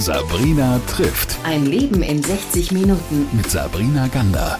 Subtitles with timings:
[0.00, 1.36] Sabrina trifft.
[1.44, 3.28] Ein Leben in 60 Minuten.
[3.32, 4.58] Mit Sabrina Gander.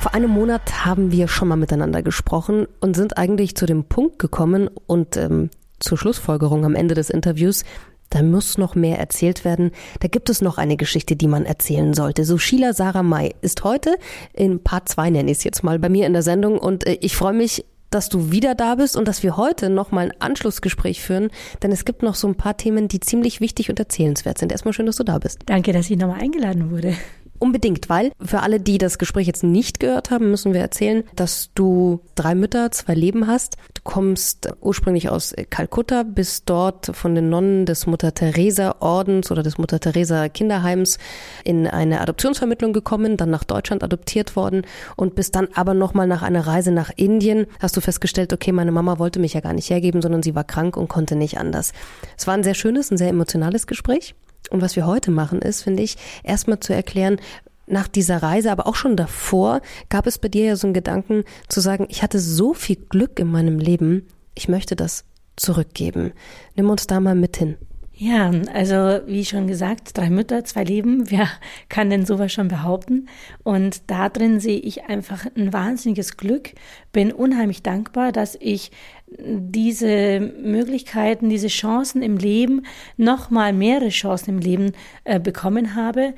[0.00, 4.18] Vor einem Monat haben wir schon mal miteinander gesprochen und sind eigentlich zu dem Punkt
[4.18, 7.62] gekommen und ähm, zur Schlussfolgerung am Ende des Interviews,
[8.10, 9.70] da muss noch mehr erzählt werden.
[10.00, 12.24] Da gibt es noch eine Geschichte, die man erzählen sollte.
[12.24, 13.96] So Sheila Sarah May ist heute
[14.32, 16.98] in Part 2, nenne ich es jetzt mal, bei mir in der Sendung und äh,
[17.00, 20.20] ich freue mich, dass du wieder da bist und dass wir heute noch mal ein
[20.20, 21.30] Anschlussgespräch führen,
[21.62, 24.52] denn es gibt noch so ein paar Themen, die ziemlich wichtig und erzählenswert sind.
[24.52, 25.40] Erstmal schön, dass du da bist.
[25.46, 26.94] Danke, dass ich nochmal eingeladen wurde.
[27.38, 31.50] Unbedingt, weil für alle, die das Gespräch jetzt nicht gehört haben, müssen wir erzählen, dass
[31.54, 33.56] du drei Mütter, zwei Leben hast.
[33.74, 39.42] Du kommst ursprünglich aus Kalkutta, bist dort von den Nonnen des Mutter Teresa Ordens oder
[39.42, 40.98] des Mutter Teresa Kinderheims
[41.44, 44.62] in eine Adoptionsvermittlung gekommen, dann nach Deutschland adoptiert worden
[44.96, 48.72] und bist dann aber nochmal nach einer Reise nach Indien, hast du festgestellt, okay, meine
[48.72, 51.72] Mama wollte mich ja gar nicht hergeben, sondern sie war krank und konnte nicht anders.
[52.16, 54.14] Es war ein sehr schönes, ein sehr emotionales Gespräch.
[54.50, 57.18] Und was wir heute machen, ist, finde ich, erstmal zu erklären,
[57.66, 61.24] nach dieser Reise, aber auch schon davor, gab es bei dir ja so einen Gedanken
[61.48, 65.04] zu sagen, ich hatte so viel Glück in meinem Leben, ich möchte das
[65.36, 66.12] zurückgeben.
[66.56, 67.56] Nimm uns da mal mit hin.
[68.00, 71.10] Ja, also wie schon gesagt, drei Mütter, zwei Leben.
[71.10, 71.28] Wer
[71.68, 73.08] kann denn sowas schon behaupten?
[73.42, 76.52] Und da drin sehe ich einfach ein wahnsinniges Glück.
[76.92, 78.70] Bin unheimlich dankbar, dass ich
[79.18, 82.62] diese Möglichkeiten, diese Chancen im Leben,
[82.96, 84.72] nochmal mehrere Chancen im Leben
[85.04, 86.14] äh, bekommen habe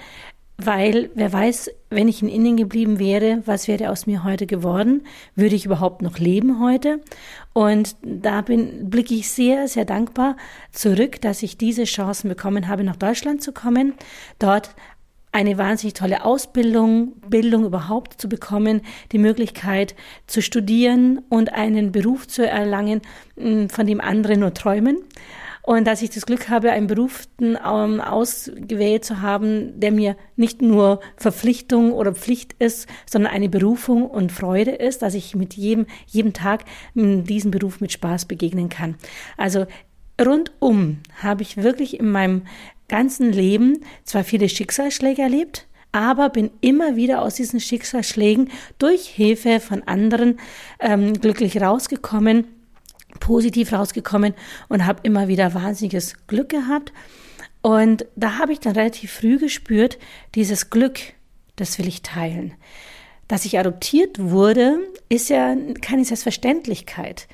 [0.64, 5.06] weil wer weiß, wenn ich in Indien geblieben wäre, was wäre aus mir heute geworden?
[5.34, 7.00] Würde ich überhaupt noch leben heute?
[7.52, 10.36] Und da bin, blicke ich sehr, sehr dankbar
[10.70, 13.94] zurück, dass ich diese Chancen bekommen habe, nach Deutschland zu kommen,
[14.38, 14.74] dort
[15.32, 19.94] eine wahnsinnig tolle Ausbildung, Bildung überhaupt zu bekommen, die Möglichkeit
[20.26, 23.00] zu studieren und einen Beruf zu erlangen,
[23.36, 24.98] von dem andere nur träumen.
[25.62, 30.62] Und dass ich das Glück habe, einen Beruf ähm, ausgewählt zu haben, der mir nicht
[30.62, 35.86] nur Verpflichtung oder Pflicht ist, sondern eine Berufung und Freude ist, dass ich mit jedem,
[36.06, 36.64] jedem Tag
[36.94, 38.96] diesem Beruf mit Spaß begegnen kann.
[39.36, 39.66] Also
[40.20, 42.42] rundum habe ich wirklich in meinem
[42.90, 49.60] ganzen Leben zwar viele Schicksalsschläge erlebt, aber bin immer wieder aus diesen Schicksalsschlägen durch Hilfe
[49.60, 50.38] von anderen
[50.80, 52.44] ähm, glücklich rausgekommen
[53.18, 54.34] positiv rausgekommen
[54.68, 56.92] und habe immer wieder wahnsinniges Glück gehabt.
[57.62, 59.98] Und da habe ich dann relativ früh gespürt,
[60.34, 60.98] dieses Glück,
[61.56, 62.54] das will ich teilen.
[63.28, 64.78] Dass ich adoptiert wurde,
[65.08, 67.28] ist ja keine Selbstverständlichkeit.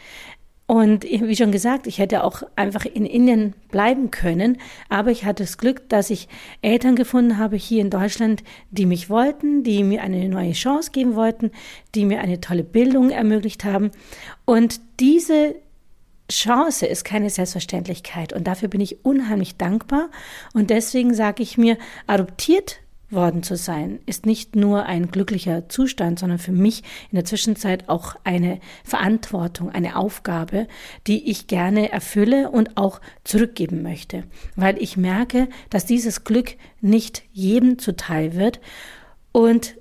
[0.66, 5.44] Und wie schon gesagt, ich hätte auch einfach in Indien bleiben können, aber ich hatte
[5.44, 6.28] das Glück, dass ich
[6.60, 11.14] Eltern gefunden habe hier in Deutschland, die mich wollten, die mir eine neue Chance geben
[11.14, 11.52] wollten,
[11.94, 13.92] die mir eine tolle Bildung ermöglicht haben.
[14.44, 15.54] Und diese
[16.30, 20.10] Chance ist keine Selbstverständlichkeit und dafür bin ich unheimlich dankbar
[20.52, 21.78] und deswegen sage ich mir,
[22.08, 22.80] adoptiert
[23.10, 27.88] worden zu sein, ist nicht nur ein glücklicher Zustand, sondern für mich in der Zwischenzeit
[27.88, 30.66] auch eine Verantwortung, eine Aufgabe,
[31.06, 34.24] die ich gerne erfülle und auch zurückgeben möchte,
[34.56, 38.60] weil ich merke, dass dieses Glück nicht jedem zuteil wird
[39.32, 39.76] und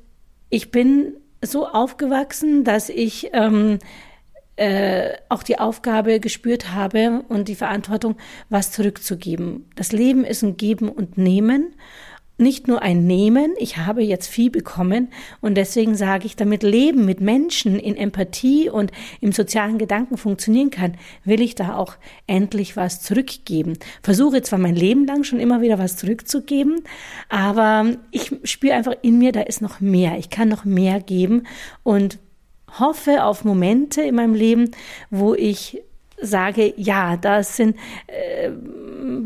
[0.49, 3.79] ich bin so aufgewachsen, dass ich ähm,
[4.57, 8.15] äh, auch die Aufgabe gespürt habe und die Verantwortung,
[8.49, 9.69] was zurückzugeben.
[9.75, 11.75] Das Leben ist ein Geben und Nehmen.
[12.37, 15.07] Nicht nur ein Nehmen, ich habe jetzt viel bekommen
[15.39, 18.91] und deswegen sage ich, damit Leben mit Menschen in Empathie und
[19.21, 21.95] im sozialen Gedanken funktionieren kann, will ich da auch
[22.27, 23.77] endlich was zurückgeben.
[24.03, 26.81] Versuche zwar mein Leben lang schon immer wieder was zurückzugeben,
[27.29, 30.17] aber ich spüre einfach in mir, da ist noch mehr.
[30.17, 31.43] Ich kann noch mehr geben
[31.83, 32.19] und
[32.79, 34.71] hoffe auf Momente in meinem Leben,
[35.09, 35.81] wo ich
[36.21, 37.75] sage, ja, das sind
[38.07, 38.51] äh,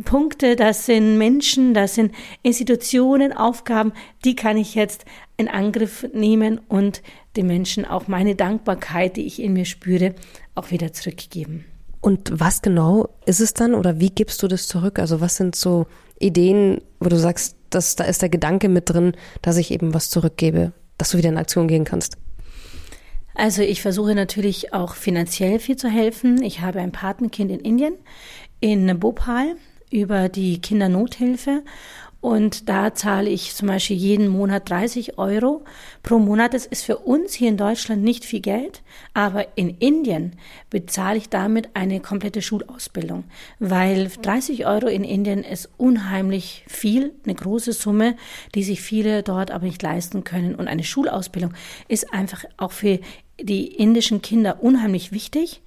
[0.04, 3.94] Punkte, das sind Menschen, das sind Institutionen, Aufgaben,
[4.26, 5.06] die kann ich jetzt
[5.38, 7.02] in Angriff nehmen und
[7.36, 10.16] den Menschen auch meine Dankbarkeit, die ich in mir spüre,
[10.56, 11.66] auch wieder zurückgeben.
[12.02, 15.00] Und was genau ist es dann oder wie gibst du das zurück?
[15.00, 15.86] Also was sind so
[16.20, 20.10] Ideen, wo du sagst, dass da ist der Gedanke mit drin, dass ich eben was
[20.10, 22.18] zurückgebe, dass du wieder in Aktion gehen kannst?
[23.40, 26.44] Also ich versuche natürlich auch finanziell viel zu helfen.
[26.44, 27.94] Ich habe ein Patenkind in Indien,
[28.60, 29.56] in Bhopal,
[29.90, 31.64] über die Kindernothilfe.
[32.20, 35.64] Und da zahle ich zum Beispiel jeden Monat 30 Euro
[36.04, 36.54] pro Monat.
[36.54, 38.82] Das ist für uns hier in Deutschland nicht viel Geld,
[39.14, 40.34] aber in Indien
[40.70, 43.24] bezahle ich damit eine komplette Schulausbildung,
[43.60, 48.18] weil 30 Euro in Indien ist unheimlich viel, eine große Summe,
[48.54, 50.56] die sich viele dort aber nicht leisten können.
[50.56, 51.54] Und eine Schulausbildung
[51.88, 53.00] ist einfach auch für
[53.42, 55.62] die indischen Kinder unheimlich wichtig.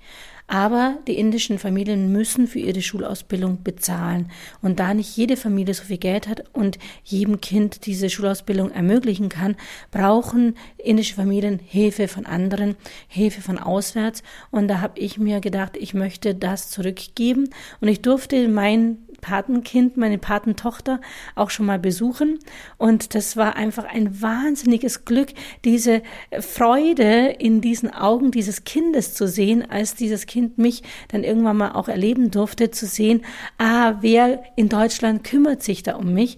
[0.48, 4.30] Aber die indischen Familien müssen für ihre Schulausbildung bezahlen.
[4.60, 9.30] Und da nicht jede Familie so viel Geld hat und jedem Kind diese Schulausbildung ermöglichen
[9.30, 9.56] kann,
[9.90, 12.76] brauchen indische Familien Hilfe von anderen,
[13.08, 14.22] Hilfe von auswärts.
[14.50, 17.48] Und da habe ich mir gedacht, ich möchte das zurückgeben.
[17.80, 21.00] Und ich durfte mein Patenkind, meine Patentochter
[21.34, 22.38] auch schon mal besuchen.
[22.76, 25.28] Und das war einfach ein wahnsinniges Glück,
[25.64, 26.02] diese
[26.40, 31.72] Freude in diesen Augen dieses Kindes zu sehen, als dieses Kind mich dann irgendwann mal
[31.72, 33.24] auch erleben durfte, zu sehen,
[33.56, 36.36] ah, wer in Deutschland kümmert sich da um mich.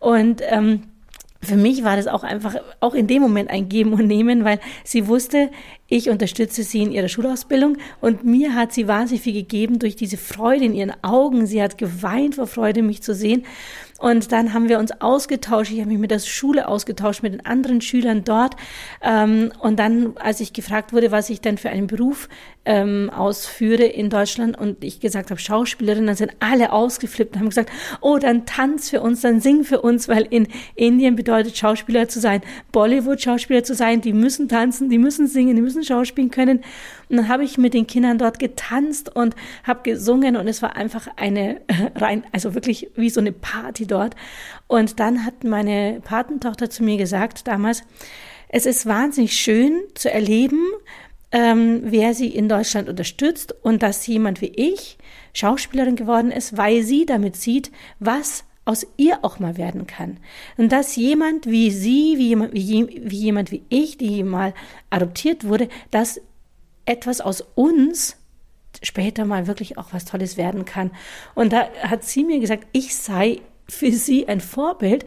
[0.00, 0.82] Und ähm,
[1.44, 4.60] für mich war das auch einfach, auch in dem Moment ein Geben und Nehmen, weil
[4.84, 5.50] sie wusste,
[5.88, 10.16] ich unterstütze sie in ihrer Schulausbildung und mir hat sie wahnsinnig viel gegeben durch diese
[10.16, 11.46] Freude in ihren Augen.
[11.46, 13.44] Sie hat geweint vor Freude, mich zu sehen.
[13.98, 15.70] Und dann haben wir uns ausgetauscht.
[15.70, 18.56] Ich habe mich mit der Schule ausgetauscht, mit den anderen Schülern dort.
[19.00, 22.28] Ähm, und dann, als ich gefragt wurde, was ich denn für einen Beruf
[22.64, 27.48] ähm, ausführe in Deutschland und ich gesagt habe Schauspielerin, dann sind alle ausgeflippt und haben
[27.48, 32.08] gesagt, oh, dann tanz für uns, dann sing für uns, weil in Indien bedeutet Schauspieler
[32.08, 36.58] zu sein, Bollywood-Schauspieler zu sein, die müssen tanzen, die müssen singen, die müssen schauspielen können.
[37.08, 39.34] Und dann habe ich mit den Kindern dort getanzt und
[39.64, 41.60] habe gesungen und es war einfach eine
[41.96, 44.14] rein, also wirklich wie so eine Party dort.
[44.68, 47.82] Und dann hat meine Patentochter zu mir gesagt damals,
[48.48, 50.60] es ist wahnsinnig schön zu erleben,
[51.32, 54.98] ähm, wer sie in Deutschland unterstützt und dass jemand wie ich
[55.32, 60.18] Schauspielerin geworden ist, weil sie damit sieht, was aus ihr auch mal werden kann.
[60.56, 64.54] Und dass jemand wie sie, wie jemand wie, wie, jemand wie ich, die mal
[64.90, 66.20] adoptiert wurde, dass
[66.84, 68.16] etwas aus uns
[68.82, 70.90] später mal wirklich auch was Tolles werden kann.
[71.34, 75.06] Und da hat sie mir gesagt, ich sei für sie ein Vorbild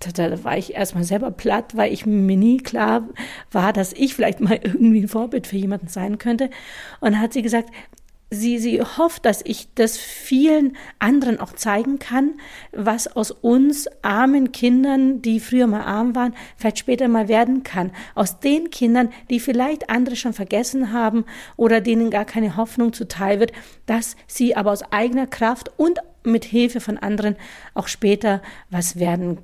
[0.00, 3.08] da war ich erstmal selber platt, weil ich mir nie klar
[3.52, 6.50] war, dass ich vielleicht mal irgendwie ein Vorbild für jemanden sein könnte.
[7.00, 7.70] Und hat sie gesagt,
[8.30, 12.34] sie, sie hofft, dass ich das vielen anderen auch zeigen kann,
[12.72, 17.90] was aus uns armen Kindern, die früher mal arm waren, vielleicht später mal werden kann.
[18.14, 21.24] Aus den Kindern, die vielleicht andere schon vergessen haben
[21.56, 23.52] oder denen gar keine Hoffnung zuteil wird,
[23.86, 27.36] dass sie aber aus eigener Kraft und mit Hilfe von anderen
[27.74, 29.38] auch später was werden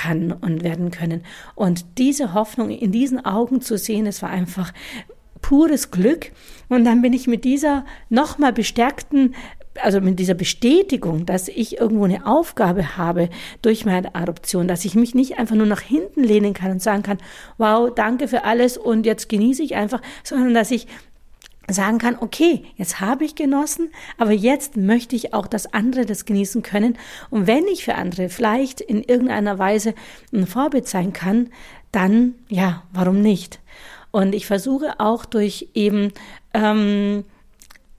[0.00, 1.22] kann und werden können.
[1.54, 4.72] Und diese Hoffnung in diesen Augen zu sehen, es war einfach
[5.42, 6.32] pures Glück.
[6.70, 9.34] Und dann bin ich mit dieser nochmal bestärkten
[9.82, 13.30] also mit dieser Bestätigung, dass ich irgendwo eine Aufgabe habe
[13.62, 17.04] durch meine Adoption, dass ich mich nicht einfach nur nach hinten lehnen kann und sagen
[17.04, 17.18] kann,
[17.56, 20.88] wow, danke für alles und jetzt genieße ich einfach, sondern dass ich
[21.72, 26.24] sagen kann, okay, jetzt habe ich genossen, aber jetzt möchte ich auch, dass andere das
[26.24, 26.98] genießen können.
[27.30, 29.94] Und wenn ich für andere vielleicht in irgendeiner Weise
[30.32, 31.50] ein Vorbild sein kann,
[31.92, 33.60] dann ja, warum nicht?
[34.10, 36.12] Und ich versuche auch durch eben
[36.52, 37.24] ähm,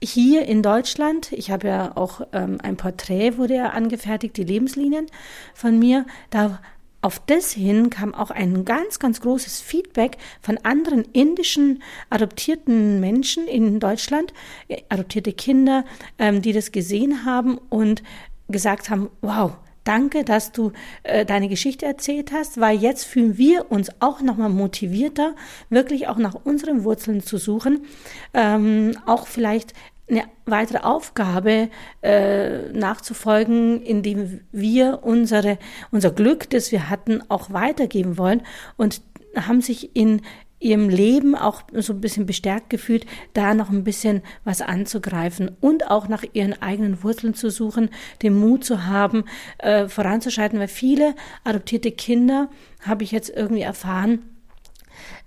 [0.02, 5.06] hier in Deutschland, ich habe ja auch ähm, ein Porträt, wurde ja angefertigt, die Lebenslinien
[5.54, 6.60] von mir, da
[7.02, 13.46] auf das hin kam auch ein ganz, ganz großes Feedback von anderen indischen adoptierten Menschen
[13.48, 14.32] in Deutschland,
[14.68, 15.84] äh, adoptierte Kinder,
[16.18, 18.02] ähm, die das gesehen haben und
[18.48, 19.52] gesagt haben, wow,
[19.84, 20.70] Danke, dass du
[21.02, 25.34] äh, deine Geschichte erzählt hast, weil jetzt fühlen wir uns auch nochmal motivierter,
[25.70, 27.84] wirklich auch nach unseren Wurzeln zu suchen,
[28.32, 29.72] ähm, auch vielleicht
[30.08, 31.70] eine weitere Aufgabe
[32.02, 35.58] äh, nachzufolgen, indem wir unsere,
[35.90, 38.42] unser Glück, das wir hatten, auch weitergeben wollen
[38.76, 39.00] und
[39.36, 40.22] haben sich in
[40.62, 45.90] ihrem Leben auch so ein bisschen bestärkt gefühlt, da noch ein bisschen was anzugreifen und
[45.90, 47.90] auch nach ihren eigenen Wurzeln zu suchen,
[48.22, 49.24] den Mut zu haben,
[49.58, 52.48] äh, voranzuschreiten, weil viele adoptierte Kinder,
[52.80, 54.22] habe ich jetzt irgendwie erfahren,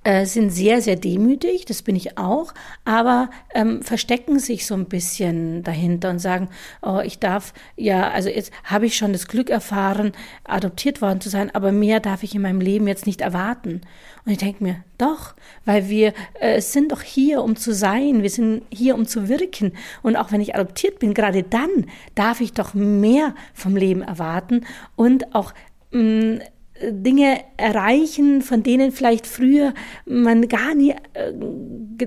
[0.03, 2.53] äh, sind sehr, sehr demütig, das bin ich auch,
[2.85, 6.49] aber ähm, verstecken sich so ein bisschen dahinter und sagen,
[6.81, 10.11] oh, ich darf, ja, also jetzt habe ich schon das Glück erfahren,
[10.43, 13.81] adoptiert worden zu sein, aber mehr darf ich in meinem Leben jetzt nicht erwarten.
[14.25, 18.29] Und ich denke mir, doch, weil wir äh, sind doch hier, um zu sein, wir
[18.29, 19.73] sind hier, um zu wirken.
[20.03, 24.65] Und auch wenn ich adoptiert bin, gerade dann darf ich doch mehr vom Leben erwarten
[24.95, 25.53] und auch
[25.91, 26.39] mh, mm,
[26.81, 29.73] Dinge erreichen, von denen vielleicht früher
[30.05, 31.31] man gar nie äh,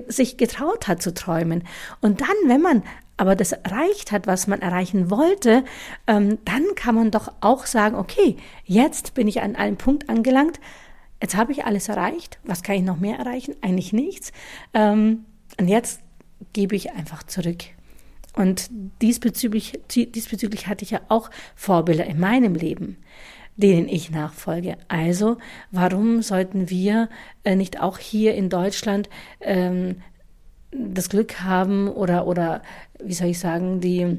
[0.07, 1.63] sich getraut hat zu träumen.
[2.01, 2.83] Und dann, wenn man
[3.17, 5.65] aber das erreicht hat, was man erreichen wollte,
[6.07, 10.59] ähm, dann kann man doch auch sagen, okay, jetzt bin ich an einem Punkt angelangt,
[11.21, 13.55] jetzt habe ich alles erreicht, was kann ich noch mehr erreichen?
[13.61, 14.31] Eigentlich nichts.
[14.73, 15.25] Ähm,
[15.59, 15.99] und jetzt
[16.53, 17.65] gebe ich einfach zurück.
[18.35, 18.69] Und
[19.01, 22.97] diesbezüglich, diesbezüglich hatte ich ja auch Vorbilder in meinem Leben
[23.61, 24.77] denen ich nachfolge.
[24.87, 25.37] Also,
[25.71, 27.09] warum sollten wir
[27.43, 29.09] äh, nicht auch hier in Deutschland
[29.41, 29.97] ähm,
[30.71, 32.61] das Glück haben oder, oder
[33.03, 34.17] wie soll ich sagen, die,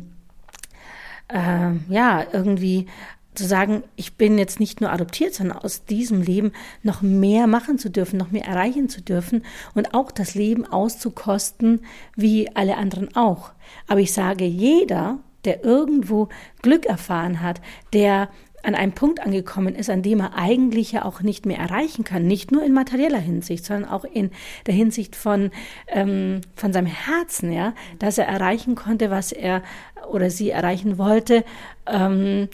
[1.28, 2.87] äh, ja, irgendwie
[3.35, 7.78] zu sagen, ich bin jetzt nicht nur adoptiert, sondern aus diesem Leben noch mehr machen
[7.78, 9.44] zu dürfen, noch mehr erreichen zu dürfen
[9.75, 11.80] und auch das Leben auszukosten,
[12.14, 13.52] wie alle anderen auch.
[13.87, 16.28] Aber ich sage, jeder, der irgendwo
[16.61, 17.62] Glück erfahren hat,
[17.94, 18.28] der
[18.62, 22.26] an einem Punkt angekommen ist, an dem er eigentlich ja auch nicht mehr erreichen kann,
[22.26, 24.30] nicht nur in materieller Hinsicht, sondern auch in
[24.66, 25.50] der Hinsicht von,
[25.88, 29.62] ähm, von seinem Herzen, ja, dass er erreichen konnte, was er
[30.10, 31.44] oder sie erreichen wollte,
[31.86, 32.48] ähm,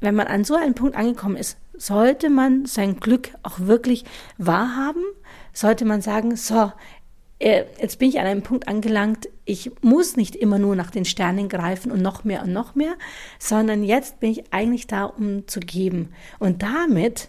[0.00, 4.04] wenn man an so einen Punkt angekommen ist, sollte man sein Glück auch wirklich
[4.38, 5.02] wahrhaben?
[5.52, 6.72] Sollte man sagen, so,
[7.38, 11.48] jetzt bin ich an einem Punkt angelangt, ich muss nicht immer nur nach den Sternen
[11.48, 12.94] greifen und noch mehr und noch mehr,
[13.38, 16.12] sondern jetzt bin ich eigentlich da, um zu geben.
[16.38, 17.28] Und damit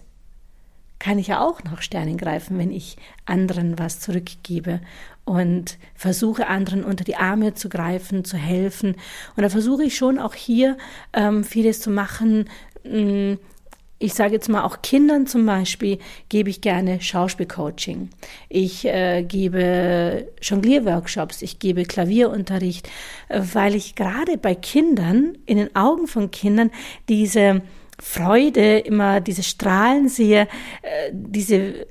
[0.99, 4.81] kann ich ja auch nach Sternen greifen, wenn ich anderen was zurückgebe
[5.25, 8.95] und versuche anderen unter die Arme zu greifen, zu helfen.
[9.35, 10.77] Und da versuche ich schon auch hier
[11.13, 12.49] ähm, vieles zu machen.
[12.83, 13.37] Hm,
[13.99, 15.97] ich sage jetzt mal auch Kindern zum Beispiel
[16.29, 18.09] gebe ich gerne Schauspielcoaching.
[18.49, 22.89] Ich äh, gebe Jonglierworkshops, ich gebe Klavierunterricht,
[23.29, 26.71] äh, weil ich gerade bei Kindern in den Augen von Kindern
[27.09, 27.61] diese
[27.99, 30.47] Freude, immer diese Strahlen sehe,
[30.83, 31.87] äh, diese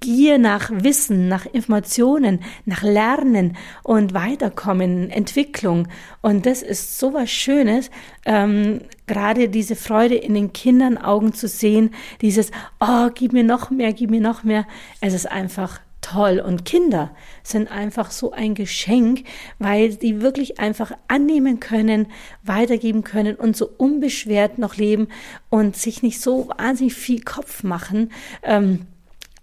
[0.00, 5.88] Gier nach Wissen, nach Informationen, nach Lernen und Weiterkommen, Entwicklung.
[6.20, 7.90] Und das ist so was Schönes,
[8.24, 13.70] ähm, gerade diese Freude in den Kindern Augen zu sehen, dieses, oh, gib mir noch
[13.70, 14.66] mehr, gib mir noch mehr.
[15.00, 16.40] Es ist einfach toll.
[16.44, 17.10] Und Kinder
[17.42, 19.24] sind einfach so ein Geschenk,
[19.58, 22.06] weil die wirklich einfach annehmen können,
[22.42, 25.08] weitergeben können und so unbeschwert noch leben
[25.50, 28.12] und sich nicht so wahnsinnig viel Kopf machen.
[28.42, 28.86] Ähm,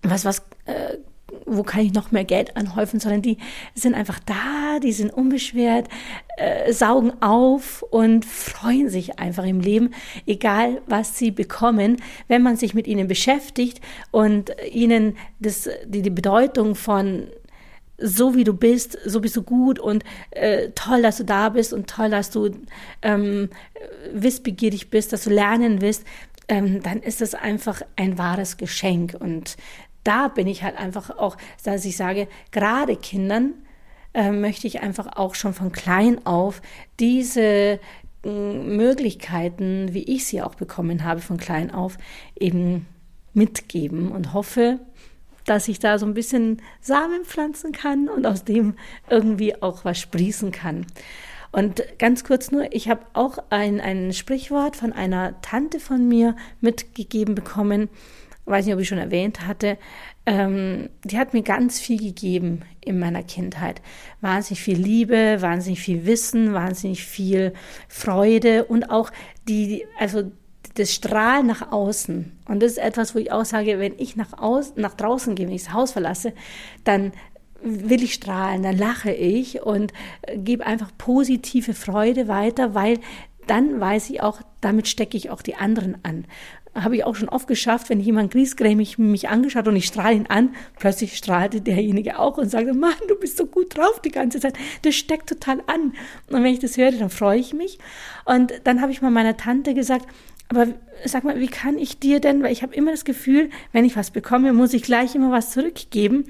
[0.09, 0.97] was, was, äh,
[1.45, 3.37] wo kann ich noch mehr Geld anhäufen, sondern die
[3.73, 5.87] sind einfach da, die sind unbeschwert,
[6.37, 9.93] äh, saugen auf und freuen sich einfach im Leben,
[10.25, 11.97] egal was sie bekommen,
[12.27, 13.81] wenn man sich mit ihnen beschäftigt
[14.11, 17.27] und ihnen das, die, die Bedeutung von
[17.97, 21.71] so wie du bist, so bist du gut und äh, toll, dass du da bist
[21.71, 22.49] und toll, dass du
[23.01, 23.49] ähm,
[24.13, 26.03] wissbegierig bist, dass du lernen willst,
[26.47, 29.15] ähm, dann ist es einfach ein wahres Geschenk.
[29.19, 29.57] Und
[30.05, 33.53] da bin ich halt einfach auch, dass ich sage, gerade Kindern
[34.13, 36.61] äh, möchte ich einfach auch schon von klein auf
[36.99, 37.79] diese äh,
[38.23, 41.97] Möglichkeiten, wie ich sie auch bekommen habe von klein auf,
[42.39, 42.87] eben
[43.33, 44.79] mitgeben und hoffe,
[45.45, 48.75] dass ich da so ein bisschen Samen pflanzen kann und aus dem
[49.09, 50.85] irgendwie auch was sprießen kann.
[51.51, 56.35] Und ganz kurz nur, ich habe auch ein, ein Sprichwort von einer Tante von mir
[56.59, 57.89] mitgegeben bekommen,
[58.45, 59.77] weiß nicht, ob ich schon erwähnt hatte,
[60.25, 63.81] ähm, die hat mir ganz viel gegeben in meiner Kindheit.
[64.21, 67.53] Wahnsinnig viel Liebe, wahnsinnig viel Wissen, wahnsinnig viel
[67.87, 69.11] Freude und auch
[69.47, 70.31] die, also
[70.75, 72.31] das Strahlen nach außen.
[72.47, 75.47] Und das ist etwas, wo ich auch sage, wenn ich nach, aus, nach draußen gehe,
[75.47, 76.33] wenn ich das Haus verlasse,
[76.83, 77.11] dann
[77.61, 79.91] will ich strahlen, dann lache ich und
[80.35, 82.99] gebe einfach positive Freude weiter, weil
[83.47, 86.25] dann weiß ich auch, damit stecke ich auch die anderen an
[86.75, 90.27] habe ich auch schon oft geschafft, wenn jemand griesgrämig mich angeschaut und ich strahle ihn
[90.27, 94.41] an, plötzlich strahlte derjenige auch und sagte, Mann, du bist so gut drauf die ganze
[94.41, 94.57] Zeit.
[94.81, 95.93] Das steckt total an.
[96.27, 97.79] Und wenn ich das höre, dann freue ich mich.
[98.25, 100.05] Und dann habe ich mal meiner Tante gesagt,
[100.47, 100.67] aber
[101.05, 103.95] sag mal, wie kann ich dir denn, weil ich habe immer das Gefühl, wenn ich
[103.95, 106.25] was bekomme, muss ich gleich immer was zurückgeben.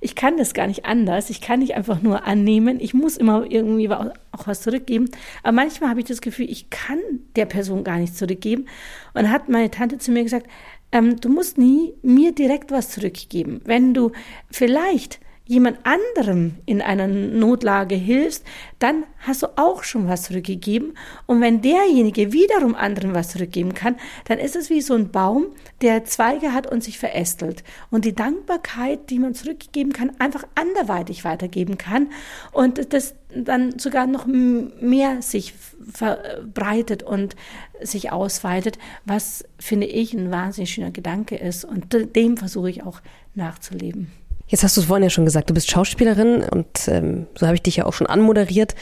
[0.00, 1.30] Ich kann das gar nicht anders.
[1.30, 2.80] Ich kann nicht einfach nur annehmen.
[2.80, 5.08] Ich muss immer irgendwie auch was zurückgeben.
[5.42, 6.98] Aber manchmal habe ich das Gefühl, ich kann
[7.36, 8.66] der Person gar nicht zurückgeben.
[9.14, 10.48] Und hat meine Tante zu mir gesagt,
[10.90, 13.60] ähm, du musst nie mir direkt was zurückgeben.
[13.64, 14.10] Wenn du
[14.50, 18.44] vielleicht jemand anderem in einer Notlage hilfst,
[18.78, 20.96] dann hast du auch schon was zurückgegeben.
[21.26, 23.96] Und wenn derjenige wiederum anderen was zurückgeben kann,
[24.26, 25.46] dann ist es wie so ein Baum,
[25.80, 27.64] der Zweige hat und sich verästelt.
[27.90, 32.10] Und die Dankbarkeit, die man zurückgeben kann, einfach anderweitig weitergeben kann
[32.52, 35.54] und das dann sogar noch mehr sich
[35.92, 37.34] verbreitet und
[37.80, 41.64] sich ausweitet, was finde ich ein wahnsinnig schöner Gedanke ist.
[41.64, 43.00] Und dem versuche ich auch
[43.34, 44.12] nachzuleben.
[44.52, 47.54] Jetzt hast du es vorhin ja schon gesagt, du bist Schauspielerin und ähm, so habe
[47.54, 48.74] ich dich ja auch schon anmoderiert.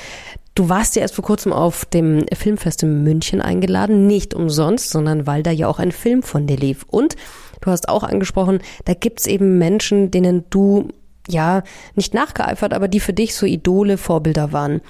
[0.57, 5.29] Du warst ja erst vor kurzem auf dem Filmfest in München eingeladen, nicht umsonst, sondern
[5.29, 6.85] weil da ja auch ein Film von dir lief.
[6.89, 7.15] Und
[7.61, 10.89] du hast auch angesprochen, da gibt's eben Menschen, denen du
[11.29, 11.63] ja
[11.95, 14.81] nicht nachgeeifert, aber die für dich so Idole, Vorbilder waren.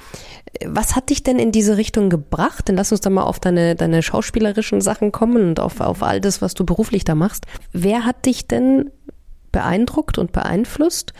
[0.64, 2.68] Was hat dich denn in diese Richtung gebracht?
[2.68, 6.22] Denn lass uns da mal auf deine, deine schauspielerischen Sachen kommen und auf, auf all
[6.22, 7.44] das, was du beruflich da machst.
[7.72, 8.90] Wer hat dich denn
[9.52, 11.12] beeindruckt und beeinflusst?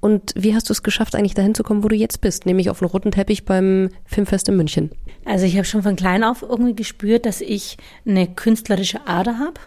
[0.00, 2.70] Und wie hast du es geschafft, eigentlich dahin zu kommen, wo du jetzt bist, nämlich
[2.70, 4.90] auf dem roten Teppich beim Filmfest in München?
[5.24, 9.60] Also ich habe schon von klein auf irgendwie gespürt, dass ich eine künstlerische Ader habe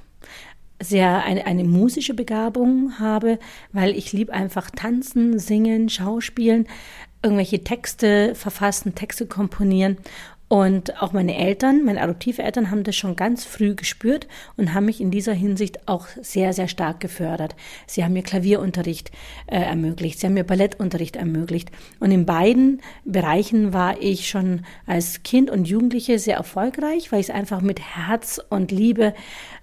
[0.83, 3.39] sehr eine, eine musische Begabung habe,
[3.71, 6.67] weil ich liebe einfach tanzen, singen, schauspielen,
[7.23, 9.97] irgendwelche Texte verfassen, Texte komponieren.
[10.51, 14.27] Und auch meine Eltern, meine Adoptiveltern haben das schon ganz früh gespürt
[14.57, 17.55] und haben mich in dieser Hinsicht auch sehr, sehr stark gefördert.
[17.87, 19.11] Sie haben mir Klavierunterricht
[19.47, 21.71] äh, ermöglicht, sie haben mir Ballettunterricht ermöglicht.
[22.01, 27.29] Und in beiden Bereichen war ich schon als Kind und Jugendliche sehr erfolgreich, weil ich
[27.29, 29.13] es einfach mit Herz und Liebe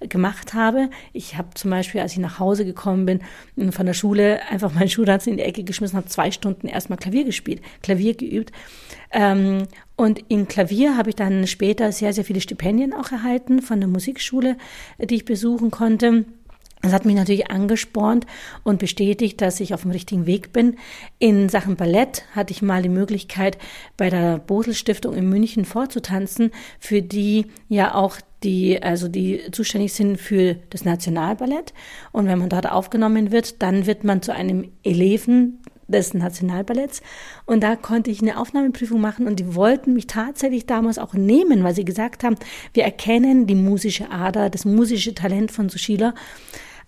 [0.00, 0.88] gemacht habe.
[1.12, 4.88] Ich habe zum Beispiel, als ich nach Hause gekommen bin von der Schule, einfach meinen
[4.88, 8.52] Schulranzen in die Ecke geschmissen, habe zwei Stunden erstmal Klavier gespielt, Klavier geübt.
[9.10, 9.66] Ähm,
[9.98, 13.88] und in Klavier habe ich dann später sehr, sehr viele Stipendien auch erhalten von der
[13.88, 14.56] Musikschule,
[14.98, 16.24] die ich besuchen konnte.
[16.82, 18.24] Das hat mich natürlich angespornt
[18.62, 20.76] und bestätigt, dass ich auf dem richtigen Weg bin.
[21.18, 23.58] In Sachen Ballett hatte ich mal die Möglichkeit,
[23.96, 29.94] bei der Bosel Stiftung in München vorzutanzen, für die ja auch die, also die zuständig
[29.94, 31.74] sind für das Nationalballett.
[32.12, 37.02] Und wenn man dort aufgenommen wird, dann wird man zu einem Eleven des Nationalballetts.
[37.46, 41.64] Und da konnte ich eine Aufnahmeprüfung machen und die wollten mich tatsächlich damals auch nehmen,
[41.64, 42.36] weil sie gesagt haben,
[42.74, 46.14] wir erkennen die musische Ader, das musische Talent von Sushila.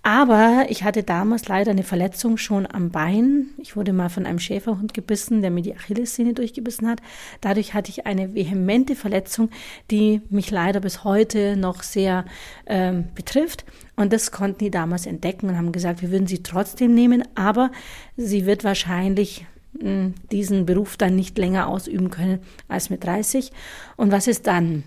[0.02, 3.50] Aber ich hatte damals leider eine Verletzung schon am Bein.
[3.58, 7.00] Ich wurde mal von einem Schäferhund gebissen, der mir die Achillessehne durchgebissen hat.
[7.42, 9.50] Dadurch hatte ich eine vehemente Verletzung,
[9.90, 12.24] die mich leider bis heute noch sehr
[12.66, 13.66] ähm, betrifft.
[13.94, 17.70] Und das konnten die damals entdecken und haben gesagt, wir würden sie trotzdem nehmen, aber
[18.16, 19.44] sie wird wahrscheinlich
[19.78, 23.52] hm, diesen Beruf dann nicht länger ausüben können als mit 30.
[23.96, 24.84] Und was ist dann?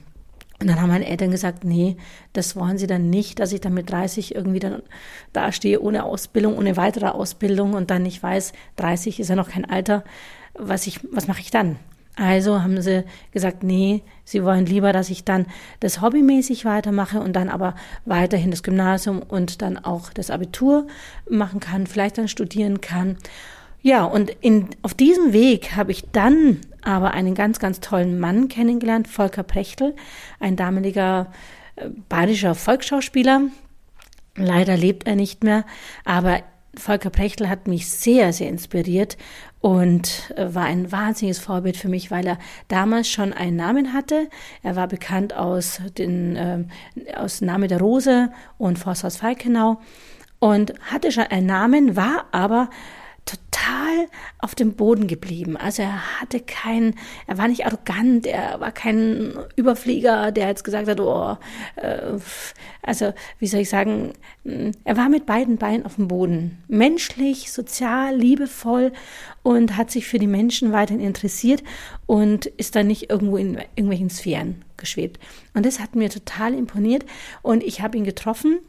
[0.64, 1.98] Und dann haben meine Eltern gesagt, nee,
[2.32, 4.82] das wollen sie dann nicht, dass ich dann mit 30 irgendwie dann
[5.34, 9.70] dastehe ohne Ausbildung, ohne weitere Ausbildung und dann nicht weiß, 30 ist ja noch kein
[9.70, 10.06] Alter,
[10.54, 11.76] was ich, was mache ich dann?
[12.16, 15.48] Also haben sie gesagt, nee, sie wollen lieber, dass ich dann
[15.82, 20.88] das hobbymäßig weitermache und dann aber weiterhin das Gymnasium und dann auch das Abitur
[21.30, 23.18] machen kann, vielleicht dann studieren kann.
[23.82, 28.48] Ja, und in, auf diesem Weg habe ich dann aber einen ganz, ganz tollen Mann
[28.48, 29.96] kennengelernt, Volker Prechtel,
[30.40, 31.32] ein damaliger
[31.76, 33.42] äh, bayerischer Volksschauspieler.
[34.36, 35.66] Leider lebt er nicht mehr,
[36.06, 36.42] aber
[36.76, 39.18] Volker Prechtel hat mich sehr, sehr inspiriert
[39.62, 44.28] und äh, war ein wahnsinniges Vorbild für mich, weil er damals schon einen Namen hatte.
[44.64, 46.66] Er war bekannt aus den äh,
[47.16, 49.80] aus Name der Rose und Forsthaus Falkenau
[50.40, 52.70] und hatte schon einen Namen, war aber
[53.26, 54.08] total
[54.40, 55.56] auf dem Boden geblieben.
[55.58, 56.96] Also er hatte keinen,
[57.28, 61.38] er war nicht arrogant, er war kein Überflieger, der jetzt gesagt hat, oh,
[61.78, 62.20] äh,
[62.82, 66.64] also wie soll ich sagen, mm, er war mit beiden Beinen auf dem Boden.
[66.68, 68.92] Menschlich, sozial, liebevoll
[69.42, 71.64] und hat sich für die Menschen weiterhin interessiert
[72.06, 75.20] und ist dann nicht irgendwo in irgendwelchen Sphären geschwebt.
[75.54, 77.06] Und das hat mir total imponiert
[77.42, 78.60] und ich habe ihn getroffen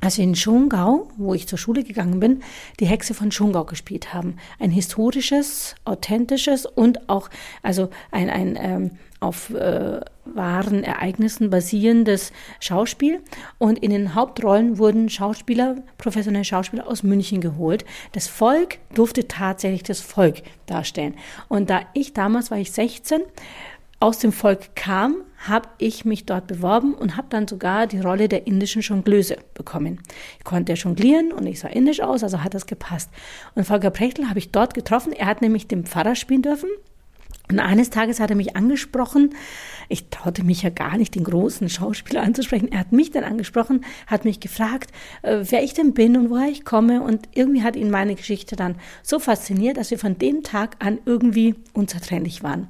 [0.00, 2.42] als wir in Schongau, wo ich zur Schule gegangen bin,
[2.80, 4.36] die Hexe von Schongau gespielt haben.
[4.58, 7.30] Ein historisches, authentisches und auch,
[7.62, 8.90] also ein, ein ähm,
[9.22, 13.20] auf äh, wahren Ereignissen basierendes Schauspiel.
[13.58, 17.84] Und in den Hauptrollen wurden Schauspieler, professionelle Schauspieler aus München geholt.
[18.12, 21.14] Das Volk durfte tatsächlich das Volk darstellen.
[21.48, 23.22] Und da ich damals war ich 16,
[24.02, 25.14] aus dem Volk kam,
[25.46, 30.00] habe ich mich dort beworben und habe dann sogar die Rolle der indischen Jongleuse bekommen.
[30.38, 33.10] Ich konnte ja jonglieren und ich sah indisch aus, also hat das gepasst.
[33.54, 35.12] Und Volker Prechtel habe ich dort getroffen.
[35.12, 36.68] Er hat nämlich den Pfarrer spielen dürfen.
[37.48, 39.34] Und eines Tages hat er mich angesprochen.
[39.88, 42.72] Ich traute mich ja gar nicht, den großen Schauspieler anzusprechen.
[42.72, 44.90] Er hat mich dann angesprochen, hat mich gefragt,
[45.22, 47.02] äh, wer ich denn bin und woher ich komme.
[47.02, 50.98] Und irgendwie hat ihn meine Geschichte dann so fasziniert, dass wir von dem Tag an
[51.04, 52.68] irgendwie unzertrennlich waren.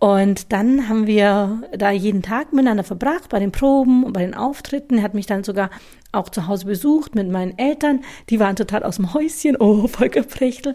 [0.00, 4.34] Und dann haben wir da jeden Tag miteinander verbracht, bei den Proben und bei den
[4.34, 4.98] Auftritten.
[4.98, 5.70] Er hat mich dann sogar
[6.12, 8.04] auch zu Hause besucht mit meinen Eltern.
[8.30, 9.56] Die waren total aus dem Häuschen.
[9.68, 10.74] Oh, Volker Prechtel.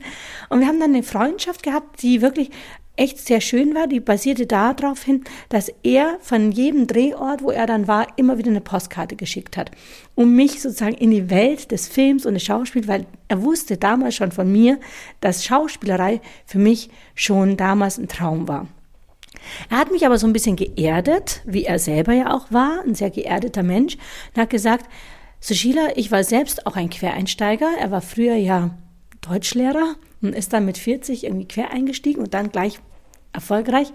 [0.50, 2.50] Und wir haben dann eine Freundschaft gehabt, die wirklich
[2.96, 3.88] echt sehr schön war.
[3.88, 8.52] Die basierte darauf hin, dass er von jedem Drehort, wo er dann war, immer wieder
[8.52, 9.72] eine Postkarte geschickt hat,
[10.16, 14.16] um mich sozusagen in die Welt des Films und des Schauspiels, weil er wusste damals
[14.16, 14.80] schon von mir,
[15.22, 18.68] dass Schauspielerei für mich schon damals ein Traum war.
[19.70, 22.96] Er hat mich aber so ein bisschen geerdet, wie er selber ja auch war, ein
[22.96, 23.98] sehr geerdeter Mensch,
[24.34, 24.90] und hat gesagt,
[25.40, 27.70] Sushila, ich war selbst auch ein Quereinsteiger.
[27.80, 28.72] Er war früher ja
[29.22, 32.80] Deutschlehrer und ist dann mit 40 irgendwie quer eingestiegen und dann gleich
[33.34, 33.92] erfolgreich.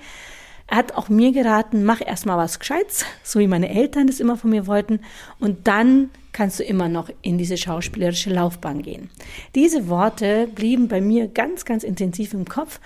[0.67, 4.37] Er hat auch mir geraten, mach erstmal was Gescheites, so wie meine Eltern das immer
[4.37, 5.01] von mir wollten,
[5.41, 9.09] und dann kannst du immer noch in diese schauspielerische Laufbahn gehen.
[9.55, 12.81] Diese Worte blieben bei mir ganz, ganz intensiv im Kopf.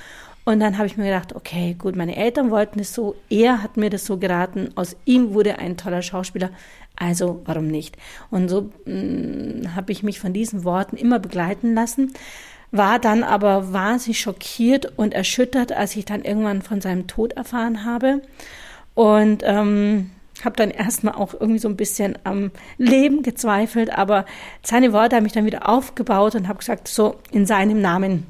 [0.45, 3.77] Und dann habe ich mir gedacht, okay, gut, meine Eltern wollten es so, er hat
[3.77, 6.51] mir das so geraten, aus ihm wurde ein toller Schauspieler,
[6.97, 7.97] also warum nicht?
[8.31, 12.13] Und so mm, habe ich mich von diesen Worten immer begleiten lassen
[12.73, 17.85] war dann aber wahnsinnig schockiert und erschüttert, als ich dann irgendwann von seinem Tod erfahren
[17.85, 18.23] habe.
[18.95, 20.11] Und ähm,
[20.43, 24.25] habe dann erstmal auch irgendwie so ein bisschen am Leben gezweifelt, aber
[24.63, 28.27] seine Worte haben mich dann wieder aufgebaut und habe gesagt, so in seinem Namen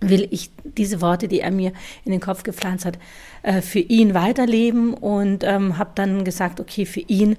[0.00, 1.72] will ich diese Worte, die er mir
[2.04, 2.98] in den Kopf gepflanzt hat,
[3.42, 7.36] äh, für ihn weiterleben und ähm, habe dann gesagt, okay, für ihn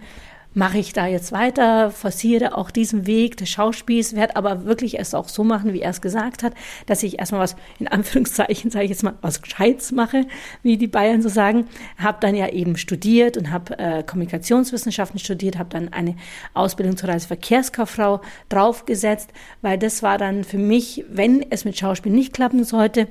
[0.53, 5.13] mache ich da jetzt weiter, forciere auch diesen Weg des Schauspiels, werde aber wirklich es
[5.13, 6.53] auch so machen, wie er es gesagt hat,
[6.87, 10.25] dass ich erstmal was, in Anführungszeichen sage ich jetzt mal, was Gescheites mache,
[10.61, 11.67] wie die Bayern so sagen.
[11.97, 16.15] Habe dann ja eben studiert und habe äh, Kommunikationswissenschaften studiert, habe dann eine
[16.53, 19.29] Ausbildung zur Reiseverkehrskauffrau draufgesetzt,
[19.61, 23.07] weil das war dann für mich, wenn es mit Schauspiel nicht klappen sollte,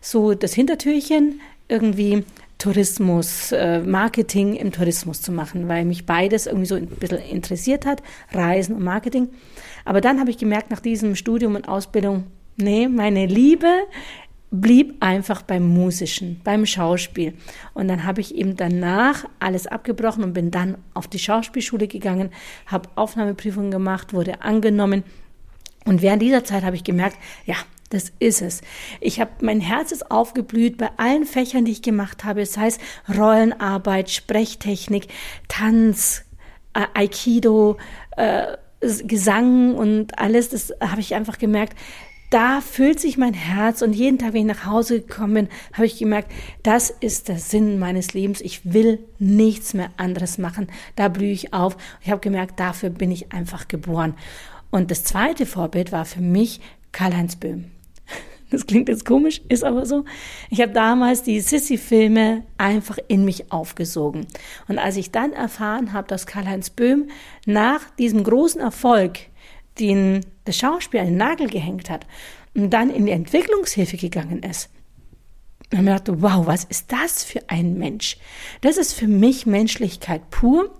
[0.00, 2.24] so das Hintertürchen irgendwie
[2.64, 7.84] Tourismus, äh, Marketing im Tourismus zu machen, weil mich beides irgendwie so ein bisschen interessiert
[7.84, 9.28] hat, Reisen und Marketing.
[9.84, 12.24] Aber dann habe ich gemerkt, nach diesem Studium und Ausbildung,
[12.56, 13.68] nee, meine Liebe
[14.50, 17.34] blieb einfach beim Musischen, beim Schauspiel.
[17.74, 22.30] Und dann habe ich eben danach alles abgebrochen und bin dann auf die Schauspielschule gegangen,
[22.64, 25.04] habe Aufnahmeprüfungen gemacht, wurde angenommen.
[25.84, 27.56] Und während dieser Zeit habe ich gemerkt, ja,
[27.94, 28.60] das ist es.
[29.00, 32.78] Ich habe mein Herz ist aufgeblüht bei allen Fächern, die ich gemacht habe, sei es
[33.08, 35.08] Rollenarbeit, Sprechtechnik,
[35.48, 36.24] Tanz,
[36.74, 37.78] äh, Aikido,
[38.16, 40.50] äh, Gesang und alles.
[40.50, 41.78] Das habe ich einfach gemerkt.
[42.30, 45.86] Da füllt sich mein Herz und jeden Tag, wenn ich nach Hause gekommen bin, habe
[45.86, 46.32] ich gemerkt,
[46.64, 48.40] das ist der Sinn meines Lebens.
[48.40, 50.66] Ich will nichts mehr anderes machen.
[50.96, 51.76] Da blühe ich auf.
[52.02, 54.14] Ich habe gemerkt, dafür bin ich einfach geboren.
[54.70, 57.70] Und das zweite Vorbild war für mich Karl-Heinz Böhm.
[58.54, 60.04] Das klingt jetzt komisch, ist aber so.
[60.48, 64.26] Ich habe damals die Sissy-Filme einfach in mich aufgesogen.
[64.68, 67.08] Und als ich dann erfahren habe, dass Karl-Heinz Böhm
[67.46, 69.18] nach diesem großen Erfolg
[69.80, 72.06] den das Schauspiel einen Nagel gehängt hat
[72.54, 74.70] und dann in die Entwicklungshilfe gegangen ist,
[75.72, 78.18] ich mir dachte, wow, was ist das für ein Mensch?
[78.60, 80.70] Das ist für mich Menschlichkeit pur.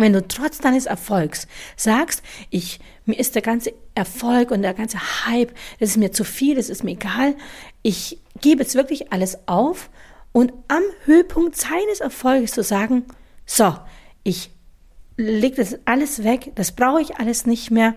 [0.00, 4.98] Wenn du trotz deines Erfolgs sagst, ich, mir ist der ganze Erfolg und der ganze
[5.26, 7.34] Hype, das ist mir zu viel, das ist mir egal,
[7.82, 9.90] ich gebe jetzt wirklich alles auf
[10.32, 13.04] und am Höhepunkt seines Erfolges zu sagen,
[13.44, 13.76] so,
[14.22, 14.50] ich
[15.18, 17.94] lege das alles weg, das brauche ich alles nicht mehr.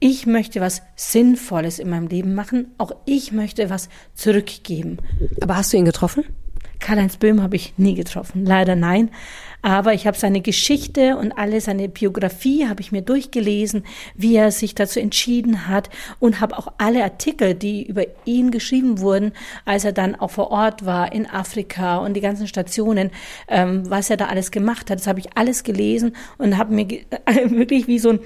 [0.00, 2.74] Ich möchte was Sinnvolles in meinem Leben machen.
[2.76, 4.98] Auch ich möchte was zurückgeben.
[5.40, 6.24] Aber hast du ihn getroffen?
[6.80, 8.44] Karl-Heinz Böhm habe ich nie getroffen.
[8.44, 9.10] Leider nein.
[9.62, 13.84] Aber ich habe seine Geschichte und alle seine Biografie habe ich mir durchgelesen,
[14.14, 19.00] wie er sich dazu entschieden hat und habe auch alle Artikel, die über ihn geschrieben
[19.00, 19.32] wurden,
[19.64, 23.10] als er dann auch vor Ort war in Afrika und die ganzen Stationen,
[23.48, 26.86] ähm, was er da alles gemacht hat, das habe ich alles gelesen und habe mir
[27.48, 28.20] wirklich wie so ein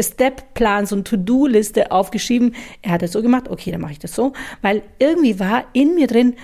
[0.00, 2.54] Step-Plan, so eine To-Do-Liste aufgeschrieben.
[2.82, 5.94] Er hat es so gemacht, okay, dann mache ich das so, weil irgendwie war in
[5.94, 6.34] mir drin,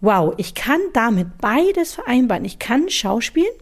[0.00, 2.44] wow, ich kann damit beides vereinbaren.
[2.44, 3.52] Ich kann Schauspielen,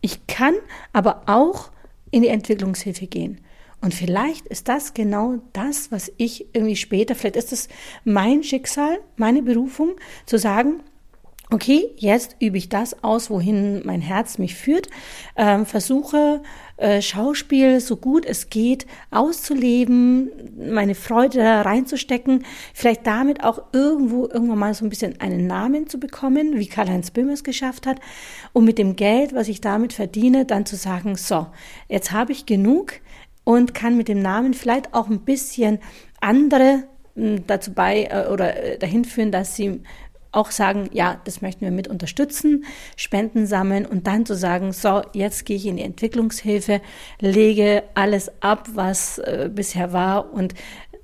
[0.00, 0.54] ich kann
[0.92, 1.70] aber auch
[2.10, 3.40] in die Entwicklungshilfe gehen.
[3.82, 7.68] Und vielleicht ist das genau das, was ich irgendwie später, vielleicht ist es
[8.04, 10.82] mein Schicksal, meine Berufung, zu sagen,
[11.50, 14.88] okay, jetzt übe ich das aus, wohin mein Herz mich führt,
[15.36, 16.42] ähm, versuche
[16.76, 24.28] äh, Schauspiel so gut es geht auszuleben, meine Freude da reinzustecken, vielleicht damit auch irgendwo
[24.28, 28.00] irgendwann mal so ein bisschen einen Namen zu bekommen, wie Karl-Heinz Böhm es geschafft hat,
[28.52, 31.46] und mit dem Geld, was ich damit verdiene, dann zu sagen, so,
[31.88, 32.94] jetzt habe ich genug
[33.44, 35.78] und kann mit dem Namen vielleicht auch ein bisschen
[36.20, 36.84] andere
[37.14, 39.80] hm, dazu bei äh, oder äh, dahin führen, dass sie
[40.36, 42.64] auch sagen, ja, das möchten wir mit unterstützen,
[42.96, 46.80] Spenden sammeln und dann zu sagen, so, jetzt gehe ich in die Entwicklungshilfe,
[47.18, 50.54] lege alles ab, was äh, bisher war und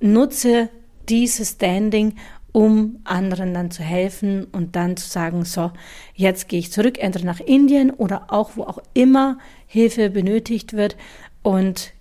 [0.00, 0.68] nutze
[1.08, 2.16] dieses Standing,
[2.52, 5.72] um anderen dann zu helfen und dann zu sagen, so,
[6.14, 10.96] jetzt gehe ich zurück, entweder nach Indien oder auch wo auch immer Hilfe benötigt wird
[11.42, 11.92] und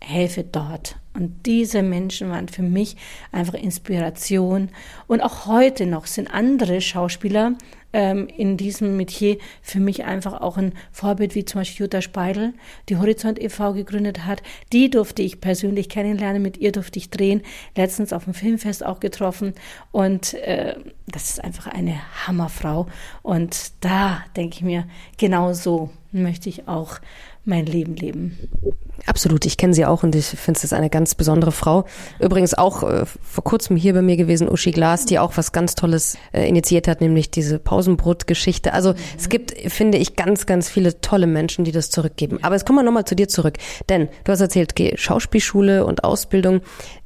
[0.00, 0.99] helfe dort.
[1.12, 2.96] Und diese Menschen waren für mich
[3.32, 4.68] einfach Inspiration.
[5.08, 7.54] Und auch heute noch sind andere Schauspieler
[7.92, 12.54] ähm, in diesem Metier für mich einfach auch ein Vorbild, wie zum Beispiel Jutta Speidel,
[12.88, 13.72] die Horizont e.V.
[13.72, 14.42] gegründet hat.
[14.72, 17.42] Die durfte ich persönlich kennenlernen, mit ihr durfte ich drehen,
[17.76, 19.54] letztens auf dem Filmfest auch getroffen.
[19.90, 20.76] Und äh,
[21.08, 22.86] das ist einfach eine Hammerfrau.
[23.22, 24.86] Und da denke ich mir,
[25.18, 26.98] genau so möchte ich auch
[27.44, 28.38] mein Leben leben.
[29.06, 31.84] Absolut, ich kenne sie auch und ich finde es eine ganz besondere Frau.
[32.18, 35.74] Übrigens auch äh, vor kurzem hier bei mir gewesen, Uschi Glas, die auch was ganz
[35.74, 38.72] Tolles äh, initiiert hat, nämlich diese Pausenbrot-Geschichte.
[38.72, 38.98] Also mhm.
[39.16, 42.38] es gibt, finde ich, ganz, ganz viele tolle Menschen, die das zurückgeben.
[42.42, 43.56] Aber jetzt kommen wir nochmal zu dir zurück.
[43.88, 46.60] Denn du hast erzählt, Schauspielschule und Ausbildung.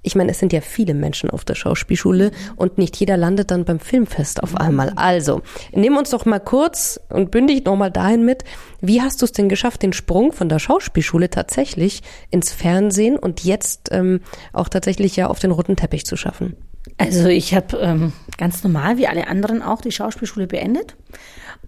[0.04, 3.64] Ich meine, es sind ja viele Menschen auf der Schauspielschule und nicht jeder landet dann
[3.64, 4.92] beim Filmfest auf einmal.
[4.96, 5.40] Also,
[5.72, 8.44] nimm uns doch mal kurz und bündig nochmal dahin mit,
[8.80, 13.44] wie hast du es denn geschafft, den Sprung von der Schauspielschule tatsächlich ins Fernsehen und
[13.44, 14.20] jetzt ähm,
[14.52, 16.54] auch tatsächlich ja auf den roten Teppich zu schaffen?
[16.98, 20.96] Also ich habe ähm, ganz normal, wie alle anderen auch, die Schauspielschule beendet.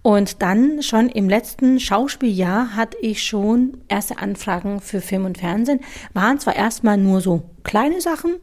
[0.07, 5.81] Und dann schon im letzten Schauspieljahr hatte ich schon erste Anfragen für Film und Fernsehen.
[6.13, 8.35] Waren zwar erstmal nur so kleine Sachen,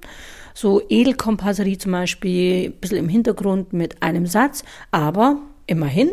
[0.52, 6.10] so Edelkompasserie zum Beispiel, ein bisschen im Hintergrund mit einem Satz, aber immerhin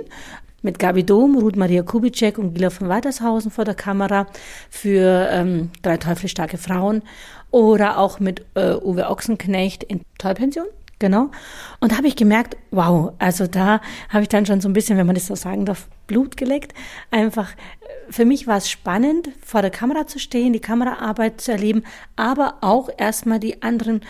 [0.62, 4.28] mit Gabi Dom, Ruth Maria Kubitschek und Gila von Weitershausen vor der Kamera
[4.70, 7.02] für ähm, Drei Teufel starke Frauen
[7.50, 10.68] oder auch mit äh, Uwe Ochsenknecht in Tollpension.
[11.02, 11.32] Genau.
[11.80, 15.00] Und da habe ich gemerkt, wow, also da habe ich dann schon so ein bisschen,
[15.00, 16.76] wenn man das so sagen darf, Blut geleckt.
[17.10, 21.54] Einfach, äh, für mich war es spannend, vor der Kamera zu stehen, die Kameraarbeit zu
[21.54, 21.82] erleben,
[22.16, 24.02] aber auch erstmal die anderen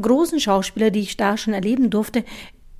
[0.00, 2.22] großen Schauspieler, die ich da schon erleben durfte,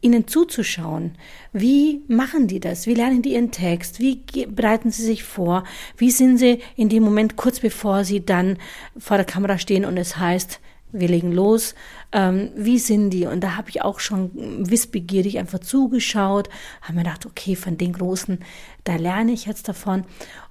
[0.00, 1.16] ihnen zuzuschauen.
[1.52, 2.86] Wie machen die das?
[2.86, 3.98] Wie lernen die ihren Text?
[3.98, 5.64] Wie bereiten sie sich vor?
[5.96, 8.58] Wie sind sie in dem Moment kurz bevor sie dann
[8.96, 10.60] vor der Kamera stehen und es heißt,
[10.98, 11.74] wir legen los.
[12.12, 13.26] Ähm, wie sind die?
[13.26, 14.30] Und da habe ich auch schon
[14.70, 16.48] wissbegierig einfach zugeschaut,
[16.82, 18.40] habe mir gedacht, okay, von den Großen,
[18.84, 20.04] da lerne ich jetzt davon.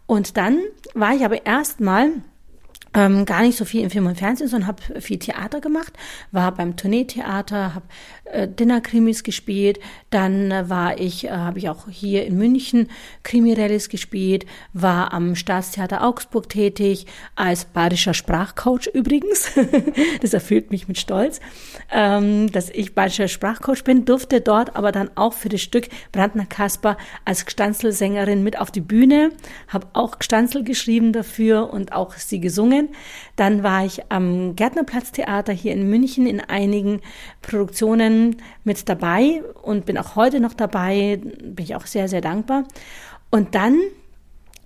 [0.06, 0.60] Und dann
[0.94, 2.12] war ich aber erstmal
[2.96, 5.94] ähm, gar nicht so viel im Film und Fernsehen, sondern habe viel Theater gemacht,
[6.32, 7.86] war beim Tourneetheater, habe
[8.24, 9.80] äh, Dinnerkrimis gespielt,
[10.10, 12.90] dann äh, war ich, äh, habe ich auch hier in München
[13.24, 17.06] Krimirellis gespielt, war am Staatstheater Augsburg tätig,
[17.36, 19.52] als bayerischer Sprachcoach übrigens.
[20.22, 21.42] das erfüllt mich mit Stolz,
[21.92, 26.46] ähm, dass ich bayerischer Sprachcoach bin, durfte dort aber dann auch für das Stück Brandner
[26.46, 29.32] Kasper als Gstanzelsängerin mit auf die Bühne,
[29.68, 32.96] habe auch Gstanzel geschrieben dafür und auch sie gesungen München.
[33.36, 37.02] Dann war ich am Gärtnerplatztheater hier in München in einigen
[37.42, 42.66] Produktionen mit dabei und bin auch heute noch dabei, bin ich auch sehr, sehr dankbar.
[43.30, 43.80] Und dann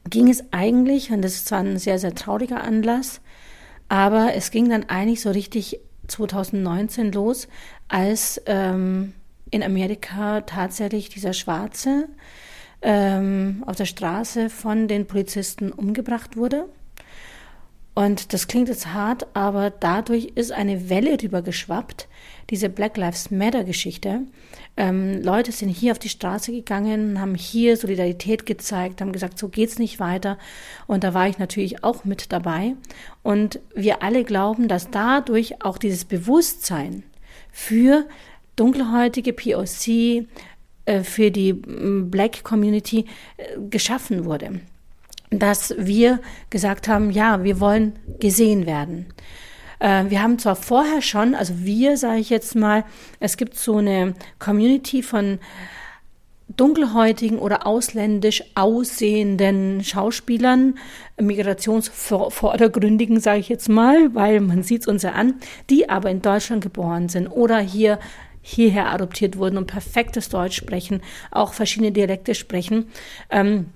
[0.09, 3.21] ging es eigentlich, und das ist zwar ein sehr, sehr trauriger Anlass,
[3.87, 7.47] aber es ging dann eigentlich so richtig 2019 los,
[7.87, 9.13] als ähm,
[9.51, 12.07] in Amerika tatsächlich dieser Schwarze
[12.81, 16.67] ähm, auf der Straße von den Polizisten umgebracht wurde.
[17.95, 22.07] Und das klingt jetzt hart, aber dadurch ist eine Welle rübergeschwappt,
[22.49, 24.21] diese Black Lives Matter Geschichte.
[24.77, 29.49] Ähm, Leute sind hier auf die Straße gegangen, haben hier Solidarität gezeigt, haben gesagt, so
[29.49, 30.37] geht's nicht weiter.
[30.87, 32.75] Und da war ich natürlich auch mit dabei.
[33.23, 37.03] Und wir alle glauben, dass dadurch auch dieses Bewusstsein
[37.51, 38.07] für
[38.55, 40.27] dunkelhäutige POC,
[40.85, 43.05] äh, für die Black Community
[43.37, 44.61] äh, geschaffen wurde
[45.29, 49.07] dass wir gesagt haben, ja, wir wollen gesehen werden.
[49.79, 52.83] Äh, wir haben zwar vorher schon, also wir sage ich jetzt mal,
[53.19, 55.39] es gibt so eine Community von
[56.55, 60.79] dunkelhäutigen oder ausländisch aussehenden Schauspielern,
[61.21, 65.35] migrationsvordergründigen, sage ich jetzt mal, weil man sieht es uns ja an,
[65.69, 67.99] die aber in Deutschland geboren sind oder hier
[68.41, 72.87] hierher adoptiert wurden und perfektes Deutsch sprechen, auch verschiedene Dialekte sprechen.
[73.29, 73.67] Ähm,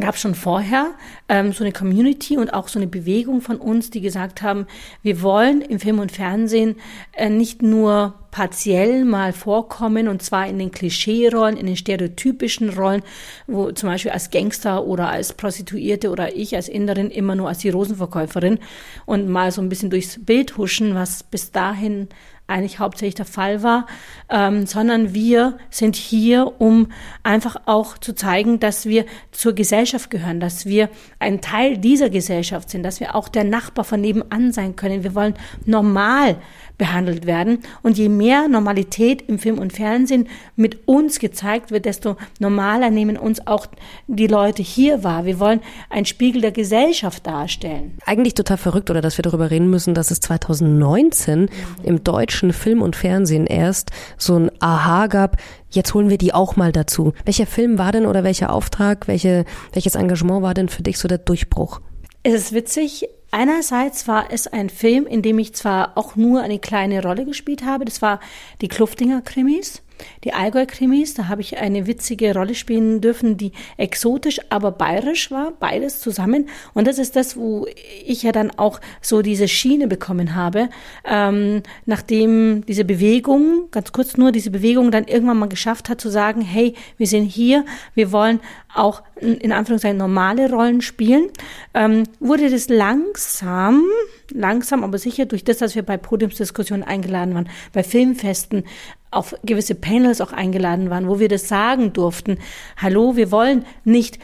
[0.00, 0.92] gab schon vorher
[1.28, 4.66] ähm, so eine Community und auch so eine Bewegung von uns, die gesagt haben,
[5.02, 6.76] wir wollen im Film und Fernsehen
[7.12, 13.02] äh, nicht nur partiell mal vorkommen und zwar in den Klischee-Rollen, in den stereotypischen Rollen,
[13.46, 17.58] wo zum Beispiel als Gangster oder als Prostituierte oder ich als Inderin immer nur als
[17.58, 18.58] die Rosenverkäuferin
[19.04, 22.08] und mal so ein bisschen durchs Bild huschen, was bis dahin
[22.52, 23.86] eigentlich hauptsächlich der Fall war,
[24.28, 26.88] ähm, sondern wir sind hier, um
[27.22, 30.88] einfach auch zu zeigen, dass wir zur Gesellschaft gehören, dass wir
[31.18, 35.02] ein Teil dieser Gesellschaft sind, dass wir auch der Nachbar von nebenan sein können.
[35.02, 35.34] Wir wollen
[35.64, 36.36] normal
[36.78, 37.60] behandelt werden.
[37.82, 43.16] Und je mehr Normalität im Film und Fernsehen mit uns gezeigt wird, desto normaler nehmen
[43.16, 43.66] uns auch
[44.06, 45.24] die Leute hier wahr.
[45.24, 47.98] Wir wollen ein Spiegel der Gesellschaft darstellen.
[48.04, 51.48] Eigentlich total verrückt, oder dass wir darüber reden müssen, dass es 2019
[51.82, 55.36] im deutschen Film und Fernsehen erst so ein Aha gab,
[55.70, 57.12] jetzt holen wir die auch mal dazu.
[57.24, 61.08] Welcher Film war denn oder welcher Auftrag, welche, welches Engagement war denn für dich so
[61.08, 61.80] der Durchbruch?
[62.22, 66.58] Es ist witzig, Einerseits war es ein Film, in dem ich zwar auch nur eine
[66.58, 68.20] kleine Rolle gespielt habe, das war
[68.60, 69.82] die Kluftinger Krimis.
[70.24, 75.52] Die Allgäu-Krimis, da habe ich eine witzige Rolle spielen dürfen, die exotisch, aber bayerisch war,
[75.52, 76.48] beides zusammen.
[76.74, 77.66] Und das ist das, wo
[78.04, 80.68] ich ja dann auch so diese Schiene bekommen habe,
[81.04, 86.10] ähm, nachdem diese Bewegung, ganz kurz nur, diese Bewegung dann irgendwann mal geschafft hat zu
[86.10, 87.64] sagen, hey, wir sind hier,
[87.94, 88.40] wir wollen
[88.74, 91.28] auch in Anführungszeichen normale Rollen spielen,
[91.74, 93.82] ähm, wurde das langsam,
[94.30, 98.64] langsam, aber sicher durch das, dass wir bei Podiumsdiskussionen eingeladen waren, bei Filmfesten,
[99.10, 102.38] auf gewisse Panels auch eingeladen waren, wo wir das sagen durften.
[102.78, 104.18] Hallo, wir wollen nicht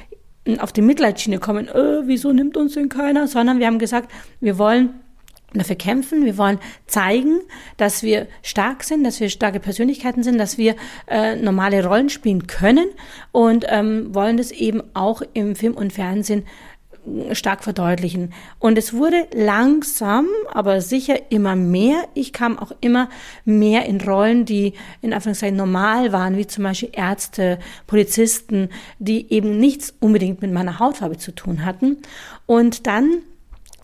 [0.61, 4.57] auf die Mitleidsschiene kommen, äh, wieso nimmt uns denn keiner, sondern wir haben gesagt, wir
[4.57, 5.01] wollen
[5.55, 7.41] dafür kämpfen, wir wollen zeigen,
[7.77, 12.47] dass wir stark sind, dass wir starke Persönlichkeiten sind, dass wir äh, normale Rollen spielen
[12.47, 12.89] können
[13.33, 16.45] und ähm, wollen das eben auch im Film und Fernsehen
[17.33, 18.33] stark verdeutlichen.
[18.59, 22.05] Und es wurde langsam, aber sicher immer mehr.
[22.15, 23.09] Ich kam auch immer
[23.45, 29.59] mehr in Rollen, die in Anführungszeichen normal waren, wie zum Beispiel Ärzte, Polizisten, die eben
[29.59, 31.99] nichts unbedingt mit meiner Hautfarbe zu tun hatten.
[32.47, 33.23] Und dann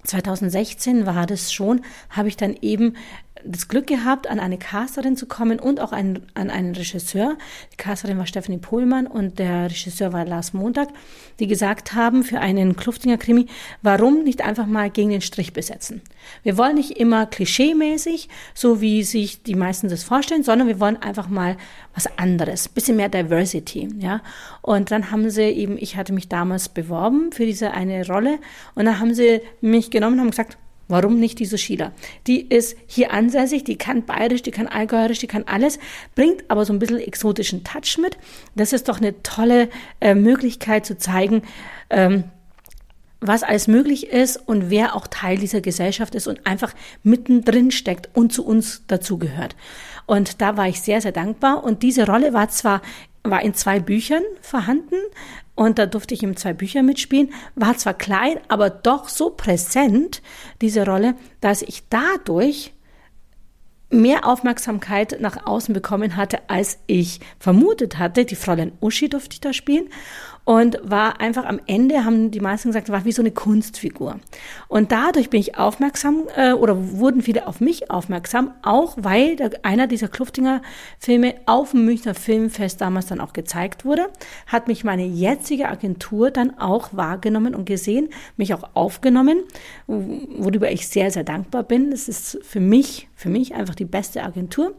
[0.04, 2.96] 2016 war das schon, habe ich dann eben
[3.42, 7.36] das Glück gehabt, an eine Casterin zu kommen und auch ein, an einen Regisseur.
[7.72, 10.88] Die Casterin war Stephanie Pohlmann und der Regisseur war Lars Montag,
[11.40, 13.46] die gesagt haben, für einen Kluftinger Krimi,
[13.82, 16.00] warum nicht einfach mal gegen den Strich besetzen?
[16.44, 20.96] Wir wollen nicht immer klischeemäßig, so wie sich die meisten das vorstellen, sondern wir wollen
[20.96, 21.56] einfach mal
[21.92, 24.22] was anderes, bisschen mehr Diversity, ja.
[24.62, 28.38] Und dann haben sie eben, ich hatte mich damals beworben für diese eine Rolle
[28.74, 30.56] und dann haben sie mich genommen und haben gesagt,
[30.88, 31.92] Warum nicht diese Sheila?
[32.26, 35.78] Die ist hier ansässig, die kann bayerisch, die kann allgäuerisch, die kann alles,
[36.14, 38.18] bringt aber so ein bisschen exotischen Touch mit.
[38.54, 39.68] Das ist doch eine tolle
[40.00, 41.42] äh, Möglichkeit zu zeigen,
[41.90, 42.24] ähm,
[43.20, 48.10] was alles möglich ist und wer auch Teil dieser Gesellschaft ist und einfach mittendrin steckt
[48.12, 49.56] und zu uns dazugehört.
[50.04, 51.64] Und da war ich sehr, sehr dankbar.
[51.64, 52.82] Und diese Rolle war zwar
[53.24, 54.96] war in zwei Büchern vorhanden,
[55.56, 57.32] und da durfte ich ihm zwei Bücher mitspielen.
[57.54, 60.20] War zwar klein, aber doch so präsent,
[60.60, 62.72] diese Rolle, dass ich dadurch
[63.90, 68.24] mehr Aufmerksamkeit nach außen bekommen hatte, als ich vermutet hatte.
[68.24, 69.88] Die Fräulein Uschi durfte ich da spielen
[70.44, 74.20] und war einfach am Ende, haben die meisten gesagt, war wie so eine Kunstfigur.
[74.68, 79.86] Und dadurch bin ich aufmerksam äh, oder wurden viele auf mich aufmerksam, auch weil einer
[79.86, 80.60] dieser Kluftinger
[80.98, 84.06] Filme auf dem Münchner Filmfest damals dann auch gezeigt wurde,
[84.46, 89.38] hat mich meine jetzige Agentur dann auch wahrgenommen und gesehen, mich auch aufgenommen,
[89.86, 91.90] worüber ich sehr, sehr dankbar bin.
[91.90, 94.74] Das ist für mich, für mich einfach die beste Agentur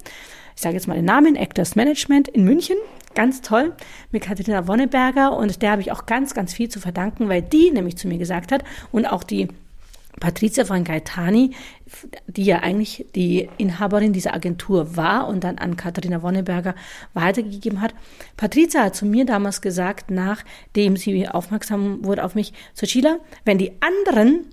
[0.55, 2.77] ich sage jetzt mal den Namen, Actors Management in München.
[3.13, 3.73] Ganz toll
[4.11, 7.71] mit Katharina Wonneberger und der habe ich auch ganz, ganz viel zu verdanken, weil die
[7.71, 9.47] nämlich zu mir gesagt hat und auch die
[10.19, 11.51] Patricia von Gaetani,
[12.27, 16.75] die ja eigentlich die Inhaberin dieser Agentur war und dann an Katharina Wonneberger
[17.13, 17.93] weitergegeben hat.
[18.37, 23.57] Patricia hat zu mir damals gesagt, nachdem sie aufmerksam wurde auf mich, so Sheila, wenn
[23.57, 24.45] die anderen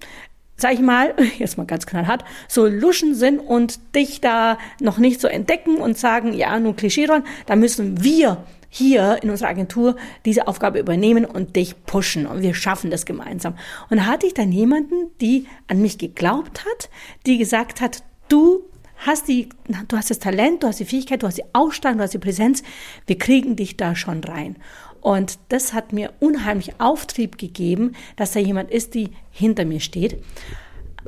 [0.62, 5.20] sag ich mal, jetzt mal ganz knallhart, so luschen sind und dich da noch nicht
[5.20, 10.48] so entdecken und sagen, ja, nur Klischeerollen, da müssen wir hier in unserer Agentur diese
[10.48, 13.54] Aufgabe übernehmen und dich pushen und wir schaffen das gemeinsam.
[13.90, 16.88] Und da hatte ich dann jemanden, die an mich geglaubt hat,
[17.26, 18.62] die gesagt hat, du
[18.96, 19.50] hast die,
[19.88, 22.18] du hast das Talent, du hast die Fähigkeit, du hast die Ausstrahlung, du hast die
[22.18, 22.62] Präsenz,
[23.06, 24.56] wir kriegen dich da schon rein.
[25.02, 30.22] Und das hat mir unheimlich Auftrieb gegeben, dass da jemand ist, die hinter mir steht.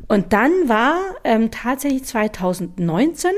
[0.08, 3.30] Und dann war ähm, tatsächlich 2019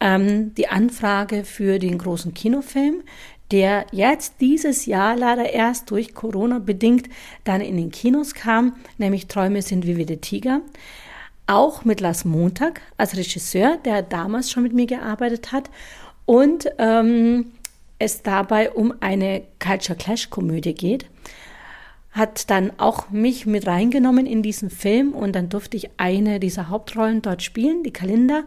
[0.00, 3.02] ähm, die Anfrage für den großen Kinofilm,
[3.50, 7.08] der jetzt dieses Jahr leider erst durch Corona bedingt
[7.44, 10.60] dann in den Kinos kam, nämlich Träume sind wie wilde Tiger.
[11.46, 15.70] Auch mit Lars Montag als Regisseur, der damals schon mit mir gearbeitet hat.
[16.24, 17.52] Und ähm,
[18.02, 21.06] es dabei um eine Culture Clash Komödie geht.
[22.12, 26.68] hat dann auch mich mit reingenommen in diesen Film und dann durfte ich eine dieser
[26.68, 28.42] Hauptrollen dort spielen, die Kalinda.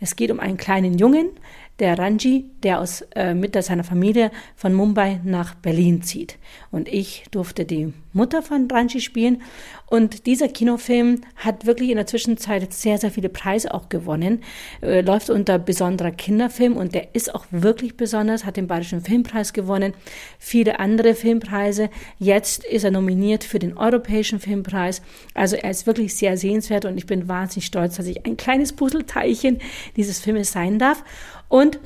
[0.00, 1.30] Es geht um einen kleinen Jungen,
[1.78, 6.38] der Ranji, der aus, äh, mit seiner Familie von Mumbai nach Berlin zieht.
[6.70, 9.42] Und ich durfte die Mutter von Ranji spielen.
[9.86, 14.42] Und dieser Kinofilm hat wirklich in der Zwischenzeit sehr, sehr viele Preise auch gewonnen.
[14.82, 19.52] Äh, läuft unter besonderer Kinderfilm und der ist auch wirklich besonders, hat den Bayerischen Filmpreis
[19.52, 19.94] gewonnen,
[20.38, 21.90] viele andere Filmpreise.
[22.18, 25.00] Jetzt ist er nominiert für den Europäischen Filmpreis.
[25.32, 28.72] Also er ist wirklich sehr sehenswert und ich bin wahnsinnig stolz, dass ich ein kleines
[28.74, 29.60] Puzzleteilchen
[29.96, 31.02] dieses Filmes sein darf.
[31.48, 31.80] Und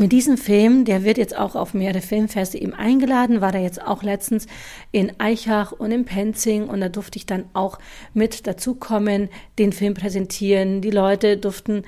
[0.00, 3.82] mit diesem Film, der wird jetzt auch auf mehrere Filmfeste eben eingeladen, war er jetzt
[3.84, 4.46] auch letztens
[4.92, 7.80] in Eichach und in Penzing und da durfte ich dann auch
[8.14, 9.28] mit dazukommen,
[9.58, 10.82] den Film präsentieren.
[10.82, 11.82] Die Leute durften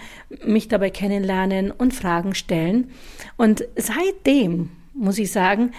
[0.44, 2.90] mich dabei kennenlernen und Fragen stellen.
[3.36, 5.70] Und seitdem, muss ich sagen,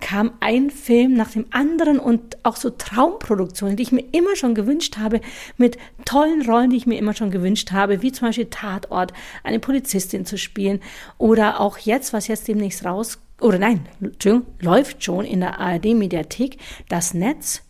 [0.00, 4.54] kam ein Film nach dem anderen und auch so Traumproduktionen, die ich mir immer schon
[4.54, 5.20] gewünscht habe,
[5.56, 9.12] mit tollen Rollen, die ich mir immer schon gewünscht habe, wie zum Beispiel Tatort,
[9.44, 10.80] eine Polizistin zu spielen
[11.16, 16.58] oder auch jetzt, was jetzt demnächst raus, oder nein, Entschuldigung, läuft schon in der ARD-Mediathek,
[16.88, 17.62] das Netz.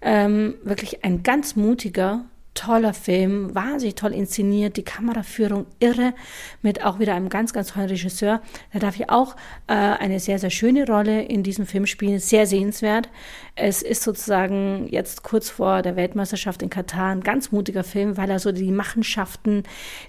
[0.00, 2.24] Ähm, wirklich ein ganz mutiger
[2.54, 6.14] toller Film, wahnsinnig toll inszeniert, die Kameraführung irre,
[6.60, 8.42] mit auch wieder einem ganz, ganz tollen Regisseur.
[8.72, 9.36] Da darf ich auch
[9.66, 13.08] äh, eine sehr, sehr schöne Rolle in diesem Film spielen, sehr sehenswert.
[13.54, 18.30] Es ist sozusagen jetzt kurz vor der Weltmeisterschaft in Katar ein ganz mutiger Film, weil
[18.30, 19.62] er so die Machenschaften,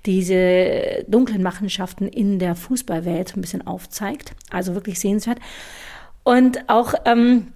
[0.06, 4.34] diese dunklen Machenschaften in der Fußballwelt ein bisschen aufzeigt.
[4.50, 5.40] Also wirklich sehenswert.
[6.24, 7.54] Und auch, ähm,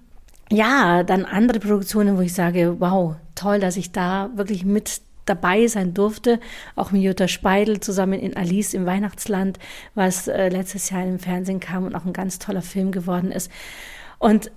[0.50, 5.66] ja, dann andere Produktionen, wo ich sage, wow, toll, dass ich da wirklich mit dabei
[5.66, 6.40] sein durfte,
[6.74, 9.58] auch mit Jutta Speidel zusammen in Alice im Weihnachtsland,
[9.94, 13.50] was äh, letztes Jahr im Fernsehen kam und auch ein ganz toller Film geworden ist.
[14.18, 14.50] Und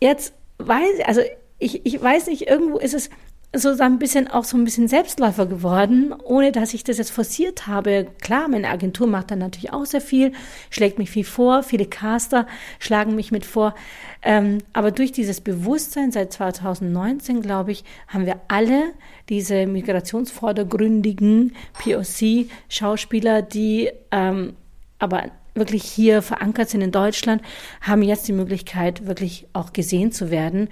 [0.00, 1.20] jetzt weiß, also
[1.58, 3.10] ich, ich weiß nicht, irgendwo ist es
[3.52, 7.66] so ein bisschen auch so ein bisschen Selbstläufer geworden, ohne dass ich das jetzt forciert
[7.66, 8.06] habe.
[8.20, 10.32] Klar, meine Agentur macht dann natürlich auch sehr viel,
[10.70, 12.46] schlägt mich viel vor, viele Caster
[12.78, 13.74] schlagen mich mit vor.
[14.22, 18.92] Ähm, aber durch dieses Bewusstsein seit 2019, glaube ich, haben wir alle
[19.28, 24.54] diese migrationsvordergründigen POC-Schauspieler, die ähm,
[25.00, 25.24] aber
[25.54, 27.42] wirklich hier verankert sind in Deutschland,
[27.80, 30.68] haben jetzt die Möglichkeit, wirklich auch gesehen zu werden.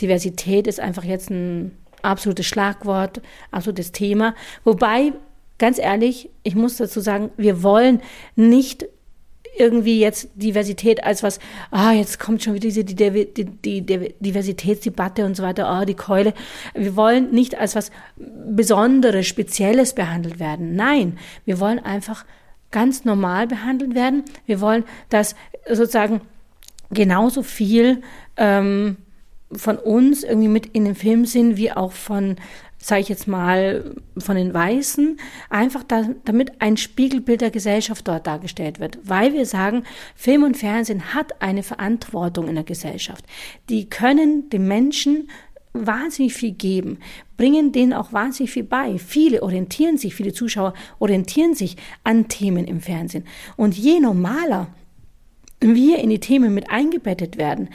[0.00, 4.34] Diversität ist einfach jetzt ein absolutes Schlagwort, absolutes Thema.
[4.64, 5.12] Wobei,
[5.58, 8.02] ganz ehrlich, ich muss dazu sagen, wir wollen
[8.36, 8.86] nicht
[9.56, 11.38] irgendwie jetzt Diversität als was,
[11.70, 15.84] ah, jetzt kommt schon wieder diese die, die, die, die Diversitätsdebatte und so weiter, ah,
[15.84, 16.32] die Keule.
[16.74, 20.74] Wir wollen nicht als was Besonderes, Spezielles behandelt werden.
[20.74, 22.24] Nein, wir wollen einfach
[22.70, 24.24] ganz normal behandelt werden.
[24.46, 25.36] Wir wollen, dass
[25.68, 26.22] sozusagen
[26.90, 28.02] genauso viel
[28.36, 28.96] ähm,
[29.54, 32.36] von uns irgendwie mit in dem Film sind, wie auch von,
[32.78, 35.18] sage ich jetzt mal, von den Weißen,
[35.50, 39.84] einfach da, damit ein Spiegelbild der Gesellschaft dort dargestellt wird, weil wir sagen,
[40.14, 43.24] Film und Fernsehen hat eine Verantwortung in der Gesellschaft.
[43.68, 45.28] Die können den Menschen
[45.74, 46.98] wahnsinnig viel geben,
[47.36, 48.98] bringen denen auch wahnsinnig viel bei.
[48.98, 53.24] Viele orientieren sich, viele Zuschauer orientieren sich an Themen im Fernsehen.
[53.56, 54.68] Und je normaler
[55.62, 57.68] wir in die Themen mit eingebettet werden,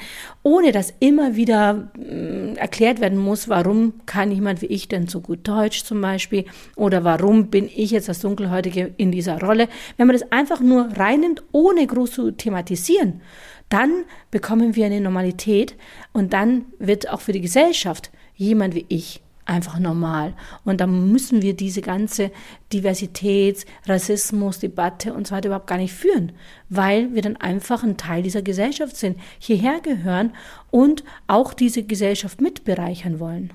[0.44, 5.22] ohne dass immer wieder äh, erklärt werden muss, warum kann jemand wie ich denn so
[5.22, 9.70] gut Deutsch zum Beispiel oder warum bin ich jetzt das Dunkelhäutige in dieser Rolle.
[9.96, 13.22] Wenn man das einfach nur reinnimmt, ohne groß zu thematisieren,
[13.70, 15.76] dann bekommen wir eine Normalität
[16.14, 20.34] und dann wird auch für die Gesellschaft jemand wie ich einfach normal.
[20.66, 22.32] Und da müssen wir diese ganze
[22.72, 26.34] Diversitäts-, Rassismus, Debatte und so weiter überhaupt gar nicht führen,
[26.70, 30.34] weil wir dann einfach ein Teil dieser Gesellschaft sind, hierher gehören
[30.70, 33.54] und auch diese Gesellschaft mitbereichern wollen.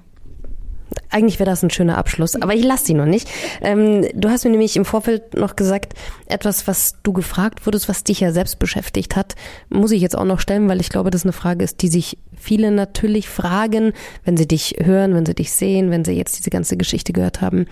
[1.11, 3.28] Eigentlich wäre das ein schöner Abschluss, aber ich lasse sie noch nicht.
[3.61, 5.95] Ähm, du hast mir nämlich im Vorfeld noch gesagt,
[6.26, 9.34] etwas, was du gefragt wurdest, was dich ja selbst beschäftigt hat,
[9.68, 12.18] muss ich jetzt auch noch stellen, weil ich glaube, das eine Frage ist, die sich
[12.36, 13.93] viele natürlich fragen,
[14.24, 17.40] wenn sie dich hören, wenn sie dich sehen, wenn sie jetzt diese ganze Geschichte gehört
[17.40, 17.66] haben.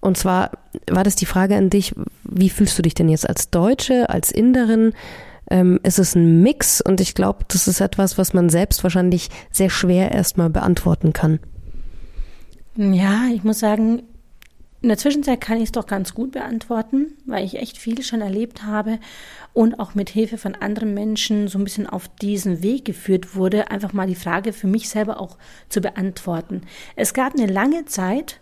[0.00, 0.52] Und zwar
[0.88, 4.30] war das die Frage an dich, wie fühlst du dich denn jetzt als Deutsche, als
[4.30, 4.92] Inderin?
[5.50, 6.80] Ähm, ist ein Mix?
[6.80, 11.40] Und ich glaube, das ist etwas, was man selbst wahrscheinlich sehr schwer erstmal beantworten kann.
[12.76, 14.02] Ja, ich muss sagen,
[14.82, 18.20] in der Zwischenzeit kann ich es doch ganz gut beantworten, weil ich echt viel schon
[18.20, 18.98] erlebt habe
[19.54, 23.70] und auch mit Hilfe von anderen Menschen so ein bisschen auf diesen Weg geführt wurde,
[23.70, 25.38] einfach mal die Frage für mich selber auch
[25.70, 26.62] zu beantworten.
[26.96, 28.40] Es gab eine lange Zeit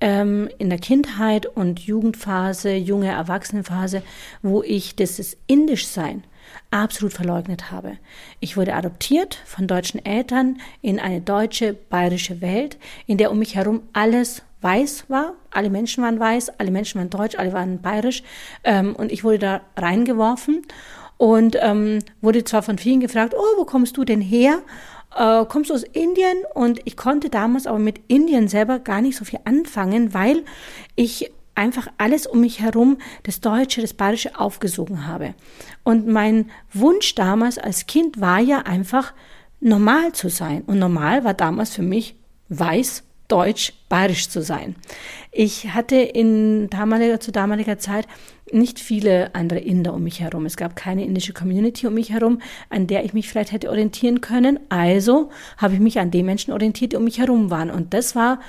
[0.00, 4.02] ähm, in der Kindheit und Jugendphase, junge Erwachsenenphase,
[4.42, 6.22] wo ich das Indischsein
[6.70, 7.98] absolut verleugnet habe.
[8.40, 13.54] Ich wurde adoptiert von deutschen Eltern in eine deutsche, bayerische Welt, in der um mich
[13.54, 15.34] herum alles weiß war.
[15.50, 18.22] Alle Menschen waren weiß, alle Menschen waren deutsch, alle waren bayerisch.
[18.64, 20.62] Ähm, und ich wurde da reingeworfen
[21.18, 24.62] und ähm, wurde zwar von vielen gefragt, oh, wo kommst du denn her?
[25.16, 26.38] Äh, kommst du aus Indien?
[26.54, 30.44] Und ich konnte damals aber mit Indien selber gar nicht so viel anfangen, weil
[30.96, 35.34] ich einfach alles um mich herum, das Deutsche, das Bayerische aufgesogen habe.
[35.84, 39.12] Und mein Wunsch damals als Kind war ja einfach,
[39.62, 40.62] normal zu sein.
[40.66, 42.16] Und normal war damals für mich
[42.48, 44.76] weiß, deutsch, bayerisch zu sein.
[45.30, 48.06] Ich hatte in damaliger, zu damaliger Zeit
[48.52, 50.44] nicht viele andere Inder um mich herum.
[50.44, 54.20] Es gab keine indische Community um mich herum, an der ich mich vielleicht hätte orientieren
[54.20, 54.60] können.
[54.68, 57.70] Also habe ich mich an den Menschen orientiert, die um mich herum waren.
[57.70, 58.40] Und das war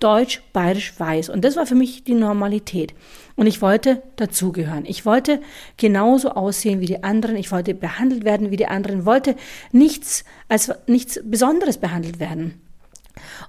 [0.00, 1.28] Deutsch, Bayerisch, Weiß.
[1.28, 2.94] Und das war für mich die Normalität.
[3.36, 4.84] Und ich wollte dazugehören.
[4.86, 5.40] Ich wollte
[5.76, 7.36] genauso aussehen wie die anderen.
[7.36, 9.06] Ich wollte behandelt werden wie die anderen.
[9.06, 9.34] Wollte
[9.72, 12.60] nichts als nichts Besonderes behandelt werden.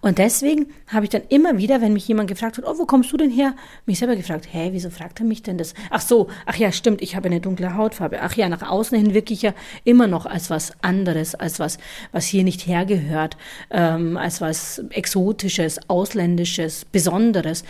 [0.01, 3.11] Und deswegen habe ich dann immer wieder, wenn mich jemand gefragt hat, oh, wo kommst
[3.11, 3.55] du denn her?
[3.86, 5.74] Mich selber gefragt, hä, wieso fragt er mich denn das?
[5.89, 8.22] Ach so, ach ja, stimmt, ich habe eine dunkle Hautfarbe.
[8.22, 9.53] Ach ja, nach außen hin wirke ich ja
[9.84, 11.78] immer noch als was anderes, als was,
[12.11, 13.38] was hier nicht hergehört,
[13.72, 17.63] ähm, als was Exotisches, Ausländisches, Besonderes.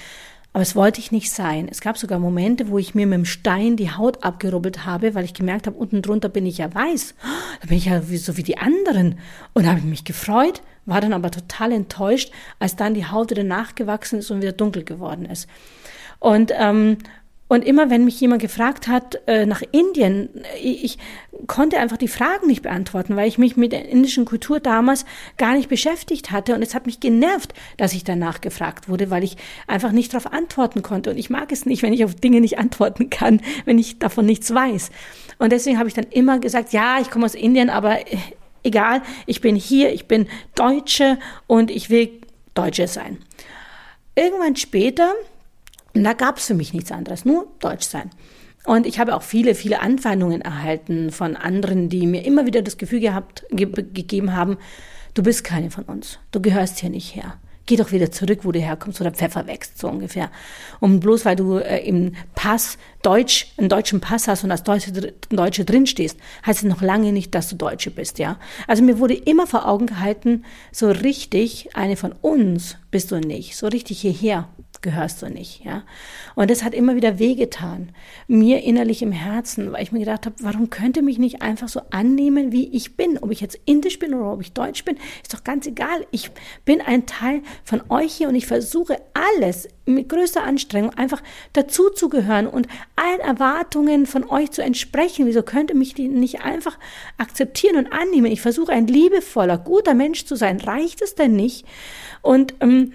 [0.52, 1.68] Aber es wollte ich nicht sein.
[1.70, 5.26] Es gab sogar Momente, wo ich mir mit dem Stein die Haut abgerubbelt habe, weil
[5.26, 7.14] ich gemerkt habe, unten drunter bin ich ja weiß.
[7.62, 9.20] Da bin ich ja so wie die anderen.
[9.54, 13.32] Und da habe ich mich gefreut war dann aber total enttäuscht, als dann die Haut
[13.32, 15.48] wieder nachgewachsen ist und wieder dunkel geworden ist.
[16.20, 16.98] Und ähm,
[17.52, 20.30] und immer wenn mich jemand gefragt hat äh, nach Indien,
[20.62, 20.98] ich, ich
[21.48, 25.04] konnte einfach die Fragen nicht beantworten, weil ich mich mit der indischen Kultur damals
[25.38, 26.54] gar nicht beschäftigt hatte.
[26.54, 30.32] Und es hat mich genervt, dass ich danach gefragt wurde, weil ich einfach nicht darauf
[30.32, 31.10] antworten konnte.
[31.10, 34.28] Und ich mag es nicht, wenn ich auf Dinge nicht antworten kann, wenn ich davon
[34.28, 34.92] nichts weiß.
[35.40, 37.98] Und deswegen habe ich dann immer gesagt, ja, ich komme aus Indien, aber
[38.64, 42.10] egal, ich bin hier, ich bin Deutsche und ich will
[42.54, 43.18] Deutsche sein.
[44.16, 45.14] Irgendwann später,
[45.94, 48.10] da gab es für mich nichts anderes, nur Deutsch sein.
[48.66, 52.78] Und ich habe auch viele, viele Anfeindungen erhalten von anderen, die mir immer wieder das
[52.78, 54.58] Gefühl gehabt, ge gegeben haben,
[55.14, 57.40] du bist keine von uns, du gehörst hier nicht her
[57.70, 60.32] geh doch wieder zurück, wo du herkommst, wo der Pfeffer wächst, so ungefähr.
[60.80, 64.94] Und bloß weil du äh, im Pass Deutsch, einen deutschen Pass hast und als Deutsche,
[65.30, 68.40] Deutsche drinstehst, heißt es noch lange nicht, dass du Deutsche bist, ja.
[68.66, 73.58] Also mir wurde immer vor Augen gehalten, so richtig, eine von uns bist du nicht,
[73.58, 74.48] so richtig hierher
[74.82, 75.84] gehörst du nicht, ja.
[76.36, 77.92] Und das hat immer wieder wehgetan,
[78.28, 81.82] mir innerlich im Herzen, weil ich mir gedacht habe, warum könnte mich nicht einfach so
[81.90, 83.18] annehmen, wie ich bin?
[83.18, 86.08] Ob ich jetzt indisch bin oder ob ich deutsch bin, ist doch ganz egal.
[86.12, 86.32] Ich
[86.64, 91.22] bin ein Teil von euch hier und ich versuche alles mit größter Anstrengung einfach
[91.54, 95.26] dazu zu gehören und allen Erwartungen von euch zu entsprechen.
[95.26, 96.78] Wieso könnte mich die nicht einfach
[97.18, 98.32] akzeptieren und annehmen?
[98.32, 100.60] Ich versuche ein liebevoller, guter Mensch zu sein.
[100.60, 101.66] Reicht es denn nicht?
[102.22, 102.94] Und ähm,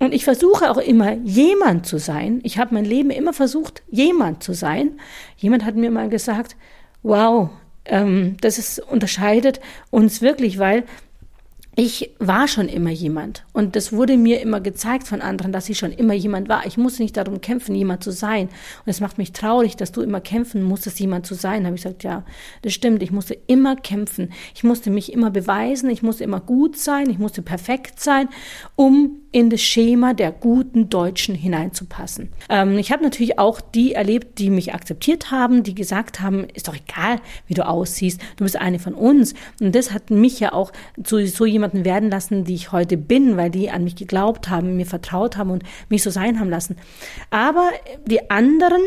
[0.00, 2.38] und ich versuche auch immer, jemand zu sein.
[2.44, 5.00] Ich habe mein Leben immer versucht, jemand zu sein.
[5.36, 6.54] Jemand hat mir mal gesagt,
[7.02, 7.50] wow,
[7.84, 9.60] ähm, das ist, unterscheidet
[9.90, 10.84] uns wirklich, weil
[11.80, 15.78] ich war schon immer jemand und das wurde mir immer gezeigt von anderen, dass ich
[15.78, 16.66] schon immer jemand war.
[16.66, 18.48] Ich musste nicht darum kämpfen, jemand zu sein.
[18.48, 21.66] Und es macht mich traurig, dass du immer kämpfen musstest, jemand zu sein.
[21.66, 22.24] Habe ich gesagt, ja,
[22.62, 23.00] das stimmt.
[23.04, 24.32] Ich musste immer kämpfen.
[24.56, 25.88] Ich musste mich immer beweisen.
[25.88, 27.10] Ich musste immer gut sein.
[27.10, 28.28] Ich musste perfekt sein,
[28.74, 32.30] um in das Schema der guten Deutschen hineinzupassen.
[32.48, 36.68] Ähm, ich habe natürlich auch die erlebt, die mich akzeptiert haben, die gesagt haben, ist
[36.68, 39.34] doch egal, wie du aussiehst, du bist eine von uns.
[39.60, 40.72] Und das hat mich ja auch
[41.02, 44.76] zu so jemanden werden lassen, die ich heute bin, weil die an mich geglaubt haben,
[44.76, 46.76] mir vertraut haben und mich so sein haben lassen.
[47.30, 47.70] Aber
[48.06, 48.80] die anderen,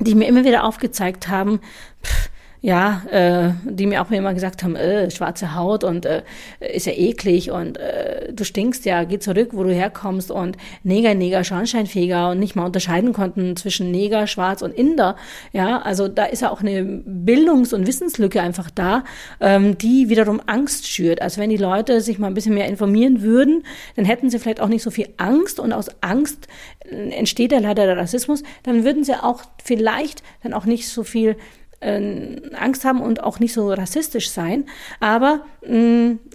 [0.00, 1.60] die mir immer wieder aufgezeigt haben,
[2.02, 2.31] pff,
[2.62, 6.22] ja, äh, die mir auch immer gesagt haben, äh, schwarze Haut und äh,
[6.60, 11.14] ist ja eklig und äh, du stinkst ja, geh zurück, wo du herkommst und Neger,
[11.14, 15.16] Neger, Schornsteinfeger und nicht mal unterscheiden konnten zwischen Neger, Schwarz und Inder.
[15.52, 19.02] Ja, also da ist ja auch eine Bildungs- und Wissenslücke einfach da,
[19.40, 21.20] ähm, die wiederum Angst schürt.
[21.20, 23.64] Also wenn die Leute sich mal ein bisschen mehr informieren würden,
[23.96, 26.46] dann hätten sie vielleicht auch nicht so viel Angst und aus Angst
[26.88, 31.36] entsteht ja leider der Rassismus, dann würden sie auch vielleicht dann auch nicht so viel
[31.82, 34.64] äh, Angst haben und auch nicht so rassistisch sein.
[35.00, 35.78] Aber mh,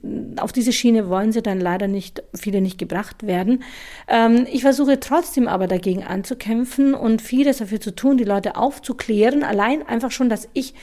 [0.04, 3.64] mm, auf diese Schiene wollen sie dann leider nicht, viele nicht gebracht werden.
[4.08, 9.44] Ähm, ich versuche trotzdem aber dagegen anzukämpfen und vieles dafür zu tun, die Leute aufzuklären.
[9.44, 10.74] Allein einfach schon, dass ich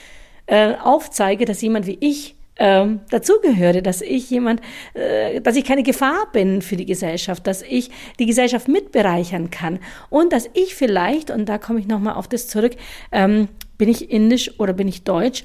[0.46, 4.60] äh, aufzeige, dass jemand wie ich ähm, dazugehöre, dass ich jemand,
[4.94, 9.80] äh, dass ich keine Gefahr bin für die Gesellschaft, dass ich die Gesellschaft mitbereichern kann
[10.10, 12.76] und dass ich vielleicht, und da komme ich nochmal auf das zurück,
[13.10, 13.48] ähm,
[13.78, 15.44] bin ich indisch oder bin ich deutsch?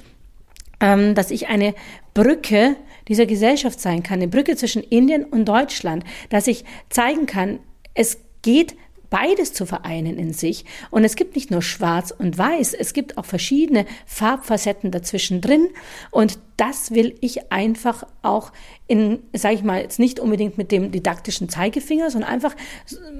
[0.80, 1.74] ähm, dass ich eine
[2.14, 2.76] Brücke
[3.08, 7.60] dieser Gesellschaft sein kann, eine Brücke zwischen Indien und Deutschland, dass ich zeigen kann,
[7.94, 8.76] es geht
[9.10, 10.64] beides zu vereinen in sich.
[10.90, 15.68] Und es gibt nicht nur schwarz und weiß, es gibt auch verschiedene Farbfacetten dazwischen drin.
[16.10, 18.52] Und das will ich einfach auch
[18.86, 22.54] in, sage ich mal, jetzt nicht unbedingt mit dem didaktischen Zeigefinger, sondern einfach,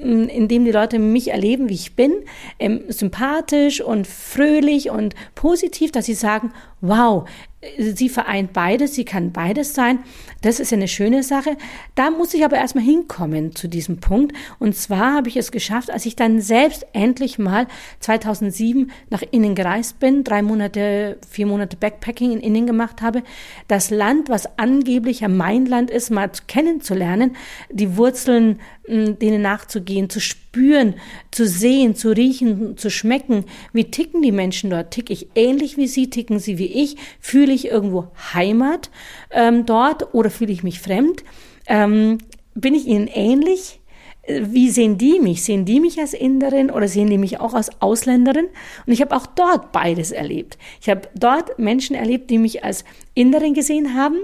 [0.01, 2.12] indem die Leute mich erleben, wie ich bin,
[2.59, 7.28] ähm, sympathisch und fröhlich und positiv, dass sie sagen, wow,
[7.78, 9.98] sie vereint beides, sie kann beides sein.
[10.40, 11.56] Das ist eine schöne Sache.
[11.94, 14.34] Da muss ich aber erstmal hinkommen zu diesem Punkt.
[14.58, 17.66] Und zwar habe ich es geschafft, als ich dann selbst endlich mal
[18.00, 23.22] 2007 nach Innen gereist bin, drei Monate, vier Monate Backpacking in Innen gemacht habe,
[23.68, 27.36] das Land, was angeblich ja mein Land ist, mal kennenzulernen,
[27.70, 28.58] die Wurzeln
[28.90, 30.49] denen nachzugehen, zu spüren,
[31.30, 33.44] zu sehen, zu riechen, zu schmecken.
[33.72, 34.90] Wie ticken die Menschen dort?
[34.90, 36.11] Tick ich ähnlich wie sie?
[36.11, 36.96] Ticken sie wie ich?
[37.20, 38.90] Fühle ich irgendwo Heimat
[39.30, 41.24] ähm, dort oder fühle ich mich fremd?
[41.66, 42.18] Ähm,
[42.55, 43.80] bin ich ihnen ähnlich?
[44.22, 45.44] Äh, wie sehen die mich?
[45.44, 48.46] Sehen die mich als Inderin oder sehen die mich auch als Ausländerin?
[48.86, 50.59] Und ich habe auch dort beides erlebt.
[50.80, 52.84] Ich habe dort Menschen erlebt, die mich als
[53.14, 54.16] Inderin gesehen haben,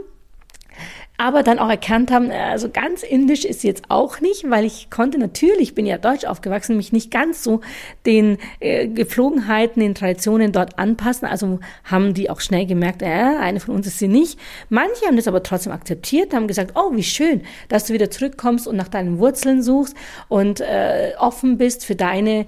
[1.19, 5.19] aber dann auch erkannt haben, also ganz indisch ist jetzt auch nicht, weil ich konnte
[5.19, 7.61] natürlich, bin ja deutsch aufgewachsen, mich nicht ganz so
[8.05, 11.27] den äh, Gepflogenheiten, den Traditionen dort anpassen.
[11.27, 14.39] Also haben die auch schnell gemerkt, äh, eine von uns ist sie nicht.
[14.69, 18.69] Manche haben das aber trotzdem akzeptiert, haben gesagt, oh, wie schön, dass du wieder zurückkommst
[18.69, 19.97] und nach deinen Wurzeln suchst
[20.29, 22.47] und äh, offen bist für deine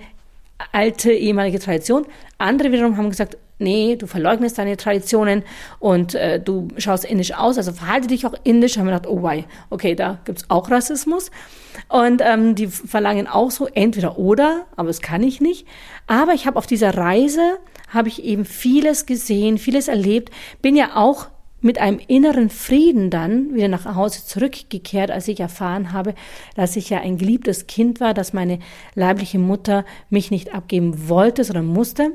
[0.73, 2.07] alte ehemalige Tradition.
[2.37, 5.43] Andere wiederum haben gesagt, nee, du verleugnest deine Traditionen
[5.79, 8.79] und äh, du schaust indisch aus, also verhalte dich auch indisch.
[8.79, 11.31] Haben wir gedacht, oh wei, okay, da gibt's auch Rassismus.
[11.89, 15.67] Und ähm, die verlangen auch so entweder oder, aber das kann ich nicht.
[16.07, 20.31] Aber ich habe auf dieser Reise, habe ich eben vieles gesehen, vieles erlebt,
[20.61, 21.29] bin ja auch
[21.61, 26.15] mit einem inneren Frieden dann wieder nach Hause zurückgekehrt, als ich erfahren habe,
[26.55, 28.61] dass ich ja ein geliebtes Kind war, dass meine
[28.95, 32.15] leibliche Mutter mich nicht abgeben wollte, sondern musste.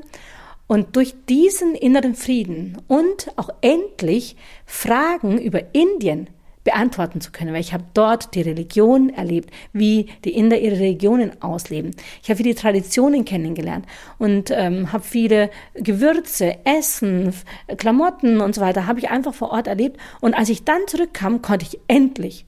[0.66, 6.28] Und durch diesen inneren Frieden und auch endlich Fragen über Indien
[6.64, 11.42] beantworten zu können, weil ich habe dort die Religion erlebt, wie die Inder ihre Religionen
[11.42, 11.90] ausleben.
[12.22, 13.86] Ich habe viele Traditionen kennengelernt
[14.18, 17.34] und ähm, habe viele Gewürze, Essen,
[17.76, 20.00] Klamotten und so weiter habe ich einfach vor Ort erlebt.
[20.20, 22.46] Und als ich dann zurückkam, konnte ich endlich,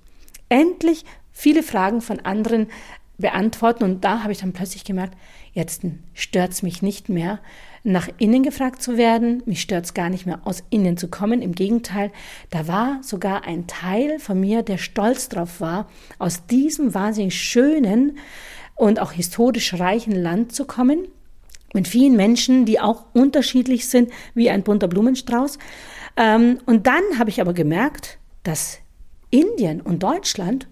[0.48, 2.68] endlich viele Fragen von anderen
[3.18, 3.84] beantworten.
[3.84, 5.16] Und da habe ich dann plötzlich gemerkt,
[5.52, 5.82] jetzt
[6.14, 7.38] stört's mich nicht mehr,
[7.86, 9.42] nach innen gefragt zu werden.
[9.46, 11.40] Mich stört's gar nicht mehr, aus innen zu kommen.
[11.40, 12.10] Im Gegenteil,
[12.50, 18.18] da war sogar ein Teil von mir, der stolz drauf war, aus diesem wahnsinnig schönen
[18.74, 21.06] und auch historisch reichen Land zu kommen.
[21.72, 25.58] Mit vielen Menschen, die auch unterschiedlich sind, wie ein bunter Blumenstrauß.
[26.16, 28.78] Ähm, und dann habe ich aber gemerkt, dass
[29.30, 30.66] Indien und Deutschland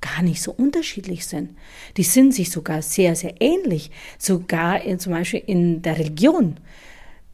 [0.00, 1.56] gar nicht so unterschiedlich sind.
[1.96, 6.58] Die sind sich sogar sehr, sehr ähnlich, sogar in, zum Beispiel in der Religion.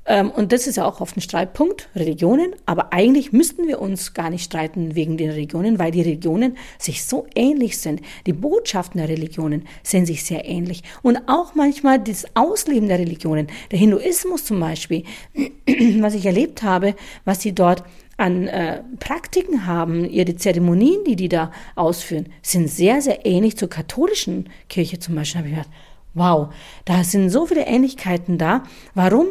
[0.07, 2.55] Ähm, und das ist ja auch oft ein Streitpunkt, Religionen.
[2.67, 7.05] Aber eigentlich müssten wir uns gar nicht streiten wegen den Religionen, weil die Religionen sich
[7.05, 8.03] so ähnlich sind.
[8.27, 10.83] Die Botschaften der Religionen sind sich sehr ähnlich.
[11.03, 13.49] Und auch manchmal das Ausleben der Religionen.
[13.71, 15.05] Der Hinduismus zum Beispiel,
[16.01, 16.95] was ich erlebt habe,
[17.25, 17.85] was sie dort
[18.17, 23.69] an äh, Praktiken haben, ihre Zeremonien, die die da ausführen, sind sehr, sehr ähnlich zur
[23.69, 25.39] katholischen Kirche zum Beispiel.
[25.39, 25.71] Habe ich gedacht,
[26.15, 26.55] wow,
[26.85, 28.63] da sind so viele Ähnlichkeiten da.
[28.95, 29.27] Warum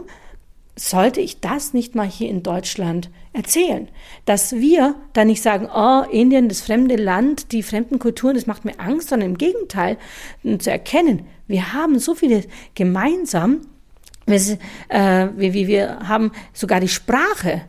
[0.76, 3.88] sollte ich das nicht mal hier in Deutschland erzählen?
[4.26, 8.66] Dass wir da nicht sagen, oh, Indien, das fremde Land, die fremden Kulturen, das macht
[8.66, 9.98] mir Angst, sondern im Gegenteil
[10.60, 12.44] zu erkennen, wir haben so viele
[12.76, 13.62] gemeinsam,
[14.26, 14.38] wir,
[14.90, 17.62] äh, wir, wir haben sogar die Sprache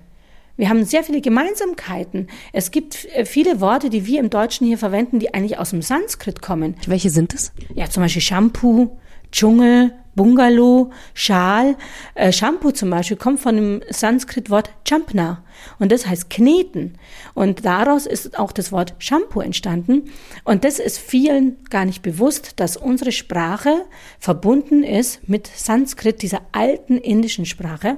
[0.57, 2.29] wir haben sehr viele Gemeinsamkeiten.
[2.53, 5.83] Es gibt äh, viele Worte, die wir im Deutschen hier verwenden, die eigentlich aus dem
[5.83, 6.77] Sanskrit kommen.
[6.87, 7.53] Welche sind es?
[7.75, 8.97] Ja, zum Beispiel Shampoo,
[9.33, 11.77] Dschungel, Bungalow, Schal.
[12.15, 15.43] Äh, Shampoo zum Beispiel kommt von dem Sanskrit-Wort Champna
[15.81, 16.99] und das heißt kneten.
[17.35, 20.13] Und daraus ist auch das Wort Shampoo entstanden.
[20.45, 23.85] Und das ist vielen gar nicht bewusst, dass unsere Sprache
[24.21, 27.97] verbunden ist mit Sanskrit, dieser alten indischen Sprache.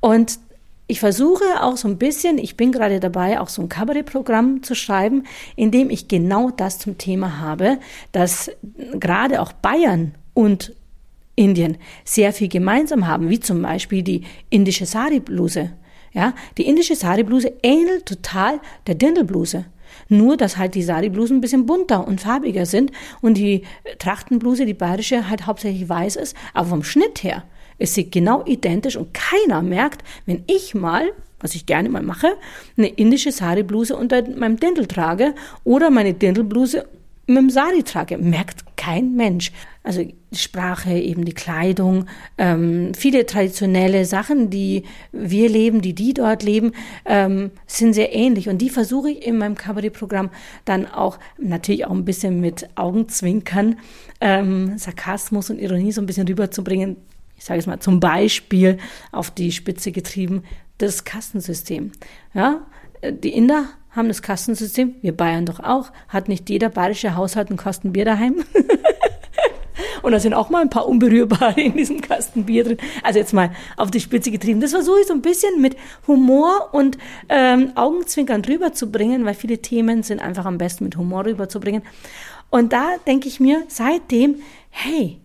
[0.00, 0.38] Und
[0.92, 4.74] ich versuche auch so ein bisschen, ich bin gerade dabei, auch so ein Kabarettprogramm zu
[4.74, 5.24] schreiben,
[5.56, 7.78] in dem ich genau das zum Thema habe,
[8.12, 8.50] dass
[9.00, 10.74] gerade auch Bayern und
[11.34, 15.72] Indien sehr viel gemeinsam haben, wie zum Beispiel die indische Sari-Bluse.
[16.12, 19.64] Ja, die indische Sari-Bluse ähnelt total der Dindelbluse.
[20.10, 23.62] Nur, dass halt die Sari-Blusen ein bisschen bunter und farbiger sind und die
[23.98, 27.44] Trachtenbluse, die bayerische, halt hauptsächlich weiß ist, aber vom Schnitt her
[27.78, 32.34] Es sieht genau identisch und keiner merkt, wenn ich mal, was ich gerne mal mache,
[32.76, 36.84] eine indische Sari-Bluse unter meinem Dirndl trage oder meine Dirndlbluse
[37.26, 39.52] mit dem Sari trage, merkt kein Mensch.
[39.84, 42.06] Also die Sprache, eben die Kleidung,
[42.36, 46.72] ähm, viele traditionelle Sachen, die wir leben, die die dort leben,
[47.04, 48.48] ähm, sind sehr ähnlich.
[48.48, 50.30] Und die versuche ich in meinem Kabarettprogramm
[50.64, 53.76] dann auch natürlich auch ein bisschen mit Augenzwinkern,
[54.20, 56.96] ähm, Sarkasmus und Ironie so ein bisschen rüberzubringen.
[57.42, 58.78] Ich sage es mal zum Beispiel
[59.10, 60.44] auf die Spitze getrieben,
[60.78, 61.90] das Kastensystem.
[62.34, 62.60] Ja,
[63.02, 65.90] die Inder haben das Kastensystem, wir Bayern doch auch.
[66.06, 68.44] Hat nicht jeder bayerische Haushalt einen Kasten Bier daheim?
[70.02, 72.78] Und da sind auch mal ein paar Unberührbare in diesem Kasten Bier drin.
[73.02, 74.60] Also jetzt mal auf die Spitze getrieben.
[74.60, 75.76] Das versuche ich so ein bisschen mit
[76.06, 76.96] Humor und
[77.28, 81.82] ähm, Augenzwinkern rüberzubringen, weil viele Themen sind einfach am besten mit Humor rüberzubringen.
[82.50, 84.36] Und da denke ich mir seitdem,
[84.70, 85.21] hey,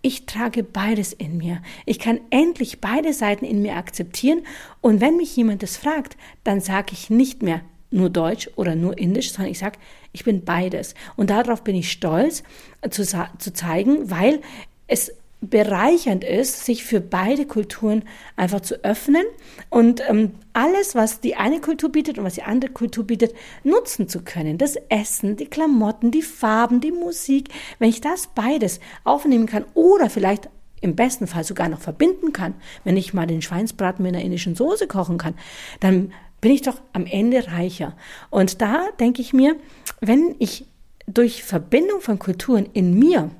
[0.00, 1.60] ich trage beides in mir.
[1.84, 4.42] Ich kann endlich beide Seiten in mir akzeptieren.
[4.80, 8.98] Und wenn mich jemand das fragt, dann sage ich nicht mehr, nur Deutsch oder nur
[8.98, 9.78] Indisch, sondern ich sage,
[10.12, 10.94] ich bin beides.
[11.16, 12.42] Und darauf bin ich stolz
[12.90, 14.40] zu, zu zeigen, weil
[14.86, 18.02] es bereichernd ist, sich für beide Kulturen
[18.36, 19.24] einfach zu öffnen
[19.70, 24.08] und ähm, alles, was die eine Kultur bietet und was die andere Kultur bietet, nutzen
[24.08, 24.58] zu können.
[24.58, 27.50] Das Essen, die Klamotten, die Farben, die Musik.
[27.78, 30.48] Wenn ich das beides aufnehmen kann oder vielleicht
[30.80, 34.56] im besten Fall sogar noch verbinden kann, wenn ich mal den Schweinsbraten mit einer indischen
[34.56, 35.34] Soße kochen kann,
[35.80, 37.96] dann bin ich doch am Ende reicher.
[38.30, 39.56] Und da denke ich mir,
[40.00, 40.66] wenn ich
[41.06, 43.30] durch Verbindung von Kulturen in mir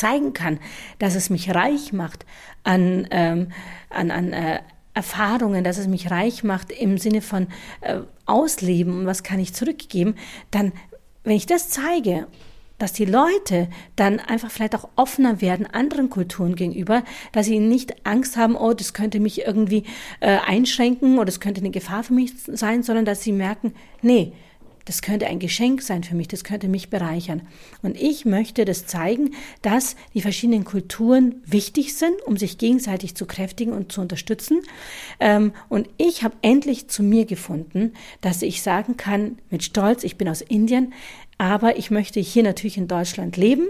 [0.00, 0.58] zeigen kann,
[0.98, 2.26] dass es mich reich macht
[2.64, 3.48] an, ähm,
[3.88, 4.60] an, an äh,
[4.94, 7.46] Erfahrungen, dass es mich reich macht im Sinne von
[7.80, 10.16] äh, Ausleben und was kann ich zurückgeben,
[10.50, 10.72] dann,
[11.24, 12.26] wenn ich das zeige
[12.80, 18.06] dass die Leute dann einfach vielleicht auch offener werden anderen Kulturen gegenüber, dass sie nicht
[18.06, 19.84] Angst haben, oh, das könnte mich irgendwie
[20.20, 24.32] äh, einschränken oder das könnte eine Gefahr für mich sein, sondern dass sie merken, nee,
[24.90, 27.42] das könnte ein Geschenk sein für mich, das könnte mich bereichern.
[27.80, 33.24] Und ich möchte das zeigen, dass die verschiedenen Kulturen wichtig sind, um sich gegenseitig zu
[33.24, 34.62] kräftigen und zu unterstützen.
[35.20, 40.16] Ähm, und ich habe endlich zu mir gefunden, dass ich sagen kann mit Stolz, ich
[40.16, 40.92] bin aus Indien,
[41.40, 43.66] aber ich möchte hier natürlich in Deutschland leben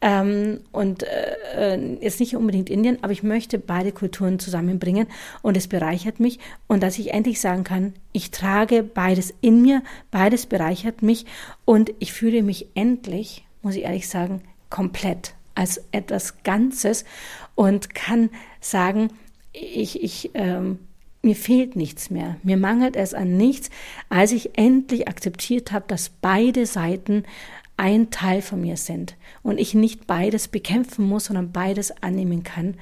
[0.00, 5.06] ähm, und äh, äh, jetzt nicht unbedingt Indien, aber ich möchte beide Kulturen zusammenbringen
[5.42, 6.38] und es bereichert mich
[6.68, 11.26] und dass ich endlich sagen kann, ich trage beides in mir, beides bereichert mich
[11.66, 14.40] und ich fühle mich endlich, muss ich ehrlich sagen,
[14.70, 17.04] komplett als etwas Ganzes
[17.54, 18.30] und kann
[18.62, 19.08] sagen,
[19.52, 20.78] ich, ich ähm,
[21.22, 23.70] mir fehlt nichts mehr, mir mangelt es an nichts,
[24.08, 27.24] als ich endlich akzeptiert habe, dass beide Seiten
[27.76, 32.74] ein Teil von mir sind und ich nicht beides bekämpfen muss, sondern beides annehmen kann.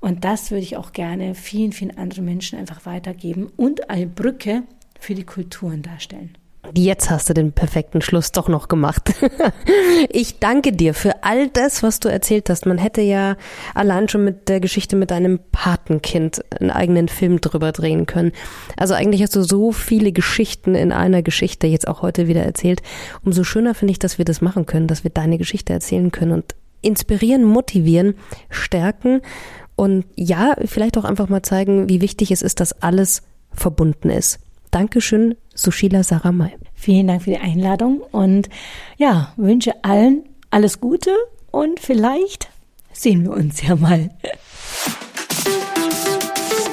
[0.00, 4.64] Und das würde ich auch gerne vielen, vielen anderen Menschen einfach weitergeben und eine Brücke
[4.98, 6.36] für die Kulturen darstellen.
[6.72, 9.14] Jetzt hast du den perfekten Schluss doch noch gemacht.
[10.08, 12.66] ich danke dir für all das, was du erzählt hast.
[12.66, 13.36] Man hätte ja
[13.74, 18.32] allein schon mit der Geschichte mit deinem Patenkind einen eigenen Film drüber drehen können.
[18.76, 22.82] Also eigentlich hast du so viele Geschichten in einer Geschichte jetzt auch heute wieder erzählt.
[23.24, 26.32] Umso schöner finde ich, dass wir das machen können, dass wir deine Geschichte erzählen können
[26.32, 28.14] und inspirieren, motivieren,
[28.50, 29.20] stärken
[29.76, 34.38] und ja, vielleicht auch einfach mal zeigen, wie wichtig es ist, dass alles verbunden ist.
[34.70, 36.56] Dankeschön, Sushila Saramai.
[36.74, 38.48] Vielen Dank für die Einladung und
[38.96, 41.10] ja, wünsche allen alles Gute
[41.50, 42.48] und vielleicht
[42.92, 44.10] sehen wir uns ja mal.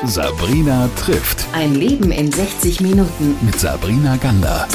[0.05, 1.45] Sabrina trifft.
[1.53, 3.35] Ein Leben in 60 Minuten.
[3.41, 4.67] Mit Sabrina Gander.